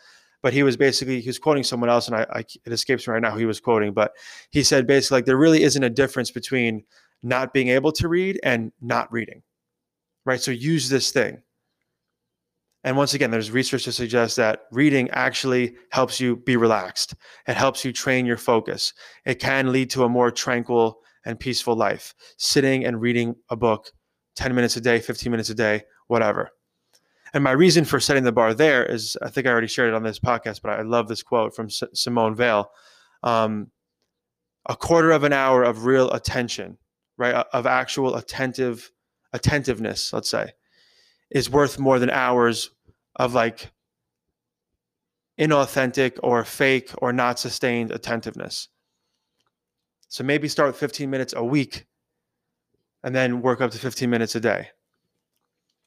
but 0.45 0.52
he 0.52 0.62
was 0.62 0.76
basically 0.76 1.23
he 1.23 1.26
was 1.26 1.38
quoting 1.38 1.64
someone 1.64 1.88
else, 1.88 2.07
and 2.07 2.14
I, 2.14 2.26
I 2.31 2.40
it 2.40 2.71
escapes 2.71 3.09
me 3.09 3.12
right 3.12 3.23
now 3.23 3.31
who 3.31 3.38
he 3.38 3.47
was 3.47 3.61
quoting, 3.61 3.95
but 3.95 4.12
he 4.50 4.62
said 4.62 4.87
basically 4.87 5.16
like 5.16 5.25
there 5.25 5.38
really 5.38 5.62
isn't 5.62 5.83
a 5.83 5.88
difference 5.88 6.31
between 6.31 6.85
not 7.25 7.52
being 7.52 7.69
able 7.69 7.90
to 7.93 8.09
read 8.09 8.38
and 8.43 8.71
not 8.81 9.12
reading, 9.12 9.43
right? 10.25 10.40
So 10.40 10.50
use 10.50 10.88
this 10.88 11.11
thing. 11.11 11.43
And 12.85 12.99
once 12.99 13.14
again, 13.14 13.31
there's 13.31 13.50
research 13.50 13.85
to 13.85 13.93
suggest 13.93 14.37
that 14.37 14.64
reading 14.71 15.09
actually 15.11 15.75
helps 15.90 16.21
you 16.21 16.37
be 16.37 16.57
relaxed. 16.57 17.14
It 17.49 17.57
helps 17.57 17.83
you 17.83 17.93
train 17.93 18.26
your 18.26 18.37
focus. 18.37 18.93
It 19.25 19.37
can 19.37 19.73
lead 19.73 19.88
to 19.90 20.04
a 20.04 20.09
more 20.09 20.31
tranquil 20.31 21.00
and 21.25 21.40
peaceful 21.40 21.75
life. 21.75 22.14
Sitting 22.37 22.85
and 22.85 23.00
reading 23.00 23.37
a 23.49 23.57
book 23.57 23.90
10 24.37 24.54
minutes 24.54 24.76
a 24.76 24.83
day, 24.83 25.00
15 25.00 25.31
minutes 25.31 25.49
a 25.49 25.54
day, 25.54 25.85
whatever. 26.09 26.50
And 27.33 27.43
my 27.43 27.52
reason 27.52 27.87
for 27.87 27.99
setting 27.99 28.25
the 28.25 28.33
bar 28.33 28.52
there 28.52 28.85
is 28.85 29.16
I 29.23 29.31
think 29.31 29.47
I 29.47 29.50
already 29.50 29.66
shared 29.66 29.88
it 29.88 29.95
on 29.95 30.02
this 30.02 30.21
podcast, 30.21 30.61
but 30.62 30.78
I 30.78 30.83
love 30.83 31.09
this 31.09 31.23
quote 31.23 31.57
from 31.57 31.66
S- 31.66 31.83
Simone 31.95 32.37
Weil. 32.37 32.71
Um, 33.23 33.71
a 34.66 34.76
quarter 34.76 35.11
of 35.11 35.25
an 35.25 35.33
hour 35.33 35.62
of 35.62 35.85
real 35.85 36.11
attention, 36.12 36.78
right? 37.16 37.47
Of 37.52 37.66
actual 37.66 38.16
attentive 38.16 38.90
attentiveness, 39.33 40.12
let's 40.12 40.30
say, 40.30 40.52
is 41.30 41.50
worth 41.50 41.78
more 41.78 41.99
than 41.99 42.11
hours 42.11 42.71
of 43.16 43.35
like 43.35 43.73
inauthentic 45.38 46.18
or 46.23 46.44
fake 46.44 46.90
or 46.99 47.12
not 47.12 47.38
sustained 47.38 47.90
attentiveness. 47.90 48.68
So 50.09 50.23
maybe 50.23 50.49
start 50.49 50.68
with 50.68 50.76
15 50.76 51.11
minutes 51.11 51.35
a 51.37 51.44
week 51.44 51.87
and 53.02 53.14
then 53.14 53.42
work 53.42 53.61
up 53.61 53.73
to 53.73 53.78
15 53.78 54.09
minutes 54.09 54.35
a 54.35 54.40
day. 54.40 54.68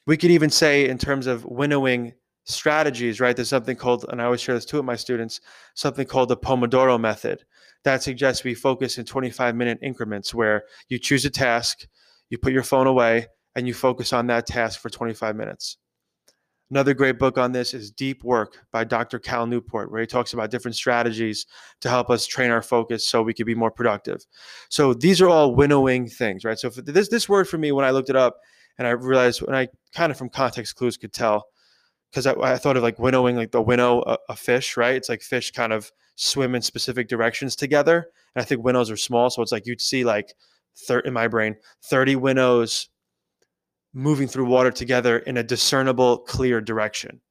We 0.05 0.17
could 0.17 0.31
even 0.31 0.49
say, 0.49 0.87
in 0.87 0.97
terms 0.97 1.27
of 1.27 1.45
winnowing 1.45 2.13
strategies, 2.47 3.19
right? 3.19 3.35
There's 3.35 3.49
something 3.49 3.75
called, 3.75 4.05
and 4.09 4.21
I 4.21 4.25
always 4.25 4.41
share 4.41 4.55
this 4.55 4.65
too 4.65 4.77
with 4.77 4.85
my 4.85 4.95
students, 4.95 5.41
something 5.75 6.07
called 6.07 6.29
the 6.29 6.37
Pomodoro 6.37 6.99
method. 6.99 7.45
That 7.83 8.01
suggests 8.01 8.43
we 8.43 8.55
focus 8.55 8.97
in 8.97 9.05
25 9.05 9.55
minute 9.55 9.79
increments 9.81 10.33
where 10.33 10.63
you 10.89 10.97
choose 10.97 11.25
a 11.25 11.29
task, 11.29 11.87
you 12.29 12.37
put 12.37 12.53
your 12.53 12.63
phone 12.63 12.87
away, 12.87 13.27
and 13.55 13.67
you 13.67 13.73
focus 13.73 14.13
on 14.13 14.27
that 14.27 14.47
task 14.47 14.79
for 14.79 14.89
25 14.89 15.35
minutes. 15.35 15.77
Another 16.69 16.93
great 16.93 17.17
book 17.17 17.37
on 17.37 17.53
this 17.53 17.73
is 17.73 17.91
Deep 17.91 18.25
Work 18.25 18.57
by 18.73 18.83
Dr. 18.83 19.19
Cal 19.19 19.45
Newport, 19.45 19.89
where 19.89 20.01
he 20.01 20.07
talks 20.07 20.33
about 20.33 20.51
different 20.51 20.75
strategies 20.75 21.45
to 21.79 21.89
help 21.89 22.09
us 22.09 22.25
train 22.25 22.51
our 22.51 22.61
focus 22.61 23.07
so 23.07 23.21
we 23.21 23.33
could 23.33 23.45
be 23.45 23.55
more 23.55 23.71
productive. 23.71 24.25
So 24.69 24.93
these 24.93 25.21
are 25.21 25.29
all 25.29 25.55
winnowing 25.55 26.09
things, 26.09 26.43
right? 26.43 26.59
So 26.59 26.69
this 26.69 27.07
this 27.07 27.29
word 27.29 27.47
for 27.47 27.57
me 27.57 27.71
when 27.71 27.85
I 27.85 27.91
looked 27.91 28.09
it 28.09 28.17
up, 28.17 28.37
and 28.77 28.85
I 28.85 28.91
realized 28.91 29.41
when 29.41 29.55
I 29.55 29.69
kind 29.93 30.11
of 30.11 30.17
from 30.17 30.29
context 30.29 30.75
clues 30.75 30.97
could 30.97 31.13
tell 31.13 31.45
because 32.11 32.25
I, 32.25 32.33
I, 32.33 32.57
thought 32.57 32.77
of 32.77 32.83
like 32.83 32.99
winnowing 32.99 33.35
like 33.35 33.51
the 33.51 33.61
winnow 33.61 34.01
a, 34.05 34.17
a, 34.29 34.35
fish 34.35 34.77
right? 34.77 34.95
It's 34.95 35.09
like 35.09 35.21
fish 35.21 35.51
kind 35.51 35.73
of 35.73 35.91
swim 36.15 36.55
in 36.55 36.61
specific 36.61 37.07
directions 37.07 37.55
together 37.55 38.07
and 38.33 38.41
i 38.41 38.43
think 38.43 38.63
winnows 38.63 38.89
are 38.89 38.97
small 38.97 39.29
so 39.29 39.39
it's 39.43 39.51
like 39.51 39.67
you'd 39.67 39.79
see 39.79 40.03
like 40.03 40.33
thir- 40.75 41.01
in 41.01 41.13
my 41.13 41.27
brain 41.27 41.55
30 41.83 42.15
winnows 42.15 42.89
moving 43.93 44.27
through 44.27 44.45
water 44.45 44.71
together 44.71 45.19
in 45.19 45.37
a 45.37 45.43
discernible 45.43 46.17
clear 46.17 46.59
direction 46.59 47.21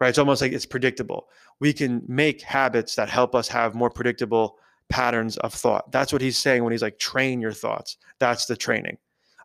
right? 0.00 0.08
It's 0.08 0.18
almost 0.18 0.42
like 0.42 0.52
it's 0.52 0.66
predictable. 0.66 1.28
We 1.60 1.72
can 1.72 2.02
make 2.08 2.42
habits 2.42 2.94
that 2.96 3.08
help 3.08 3.34
us 3.34 3.48
have 3.48 3.74
more 3.74 3.90
predictable 3.90 4.56
patterns 4.88 5.36
of 5.38 5.54
thought. 5.54 5.92
That's 5.92 6.12
what 6.12 6.22
he's 6.22 6.38
saying 6.38 6.64
when 6.64 6.72
he's 6.72 6.82
like 6.82 6.98
train 6.98 7.40
your 7.40 7.52
thoughts. 7.52 7.98
That's 8.18 8.46
the 8.46 8.56
training. 8.56 8.96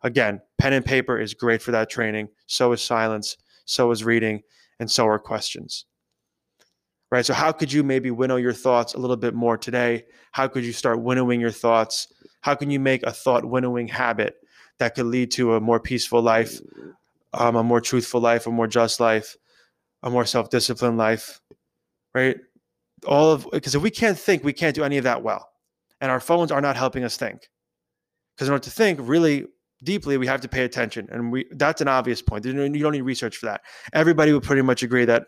Again, 0.02 0.40
pen 0.58 0.72
and 0.72 0.84
paper 0.84 1.18
is 1.18 1.34
great 1.34 1.62
for 1.62 1.70
that 1.72 1.90
training. 1.90 2.28
So 2.46 2.72
is 2.72 2.82
silence, 2.82 3.36
so 3.66 3.90
is 3.90 4.04
reading, 4.04 4.42
and 4.80 4.90
so 4.90 5.06
are 5.06 5.18
questions. 5.18 5.84
Right? 7.10 7.24
So, 7.24 7.34
how 7.34 7.52
could 7.52 7.72
you 7.72 7.82
maybe 7.82 8.10
winnow 8.10 8.36
your 8.36 8.52
thoughts 8.52 8.94
a 8.94 8.98
little 8.98 9.16
bit 9.16 9.34
more 9.34 9.58
today? 9.58 10.06
How 10.32 10.48
could 10.48 10.64
you 10.64 10.72
start 10.72 11.02
winnowing 11.02 11.40
your 11.40 11.50
thoughts? 11.50 12.08
How 12.40 12.54
can 12.54 12.70
you 12.70 12.80
make 12.80 13.02
a 13.02 13.12
thought 13.12 13.44
winnowing 13.44 13.88
habit 13.88 14.36
that 14.78 14.94
could 14.94 15.06
lead 15.06 15.30
to 15.32 15.54
a 15.54 15.60
more 15.60 15.78
peaceful 15.80 16.22
life, 16.22 16.60
um, 17.32 17.56
a 17.56 17.62
more 17.62 17.80
truthful 17.80 18.20
life, 18.20 18.46
a 18.46 18.50
more 18.50 18.66
just 18.66 18.98
life, 18.98 19.36
a 20.02 20.10
more 20.10 20.24
self 20.24 20.50
disciplined 20.50 20.98
life? 20.98 21.40
Right? 22.14 22.38
All 23.06 23.30
of 23.30 23.48
because 23.52 23.74
if 23.74 23.82
we 23.82 23.90
can't 23.90 24.18
think, 24.18 24.42
we 24.42 24.52
can't 24.52 24.74
do 24.74 24.84
any 24.84 24.96
of 24.96 25.04
that 25.04 25.22
well. 25.22 25.48
And 26.00 26.10
our 26.10 26.20
phones 26.20 26.50
are 26.50 26.60
not 26.60 26.76
helping 26.76 27.04
us 27.04 27.16
think. 27.16 27.48
Because 28.34 28.48
in 28.48 28.52
order 28.52 28.64
to 28.64 28.70
think, 28.70 28.98
really, 29.02 29.46
deeply, 29.82 30.16
we 30.16 30.26
have 30.26 30.40
to 30.40 30.48
pay 30.48 30.64
attention. 30.64 31.08
And 31.10 31.30
we 31.30 31.46
that's 31.52 31.80
an 31.80 31.88
obvious 31.88 32.22
point. 32.22 32.44
You 32.44 32.52
don't 32.52 32.92
need 32.92 33.02
research 33.02 33.36
for 33.36 33.46
that. 33.46 33.62
Everybody 33.92 34.32
would 34.32 34.42
pretty 34.42 34.62
much 34.62 34.82
agree 34.82 35.04
that 35.04 35.24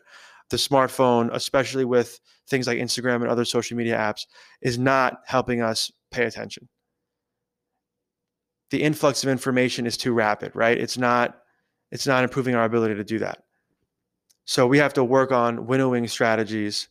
the 0.50 0.57
smartphone, 0.57 1.31
especially 1.33 1.85
with 1.85 2.19
things 2.49 2.67
like 2.67 2.78
Instagram 2.78 3.17
and 3.17 3.28
other 3.28 3.45
social 3.45 3.76
media 3.76 3.97
apps, 3.97 4.26
is 4.62 4.78
not 4.78 5.19
helping 5.26 5.61
us 5.61 5.90
pay 6.11 6.25
attention. 6.25 6.69
The 8.71 8.82
influx 8.82 9.23
of 9.23 9.28
information 9.28 9.87
is 9.87 9.97
too 9.97 10.13
rapid, 10.13 10.52
right? 10.54 10.78
It's 10.78 10.99
not 10.99 11.39
it's 11.91 12.06
not 12.06 12.25
improving 12.25 12.54
our 12.54 12.65
ability 12.65 12.95
to 12.97 13.04
do 13.04 13.19
that. 13.21 13.43
So 14.45 14.67
we 14.67 14.78
have 14.78 14.95
to 14.95 15.04
work 15.04 15.30
on 15.32 15.67
winnowing 15.67 16.06
strategies 16.08 16.89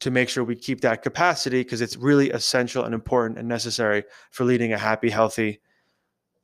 to 0.00 0.10
make 0.10 0.28
sure 0.28 0.44
we 0.44 0.54
keep 0.54 0.80
that 0.82 1.02
capacity 1.02 1.62
because 1.62 1.80
it's 1.80 1.96
really 1.96 2.30
essential 2.30 2.84
and 2.84 2.94
important 2.94 3.38
and 3.38 3.48
necessary 3.48 4.04
for 4.30 4.44
leading 4.44 4.72
a 4.72 4.78
happy, 4.78 5.10
healthy, 5.10 5.60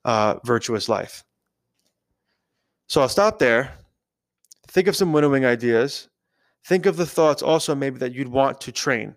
uh, 0.05 0.37
virtuous 0.45 0.89
life. 0.89 1.25
So 2.87 3.01
I'll 3.01 3.09
stop 3.09 3.39
there. 3.39 3.73
Think 4.69 4.89
of 4.89 4.97
some 4.97 5.13
winnowing 5.13 5.45
ideas. 5.45 6.09
Think 6.67 6.87
of 6.87 6.97
the 6.97 7.07
thoughts 7.07 7.43
also 7.43 7.75
maybe 7.75 7.99
that 7.99 8.13
you'd 8.13 8.29
want 8.29 8.61
to 8.63 8.73
train. 8.73 9.17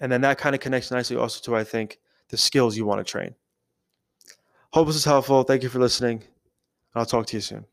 And 0.00 0.12
then 0.12 0.20
that 0.20 0.38
kind 0.38 0.54
of 0.54 0.60
connects 0.60 0.90
nicely 0.90 1.16
also 1.16 1.40
to, 1.44 1.56
I 1.56 1.64
think, 1.64 1.98
the 2.28 2.36
skills 2.36 2.76
you 2.76 2.86
want 2.86 3.04
to 3.04 3.10
train. 3.10 3.34
Hope 4.72 4.86
this 4.86 4.96
is 4.96 5.04
helpful. 5.04 5.42
Thank 5.42 5.62
you 5.62 5.68
for 5.68 5.78
listening. 5.78 6.22
I'll 6.94 7.06
talk 7.06 7.26
to 7.26 7.36
you 7.36 7.40
soon. 7.40 7.64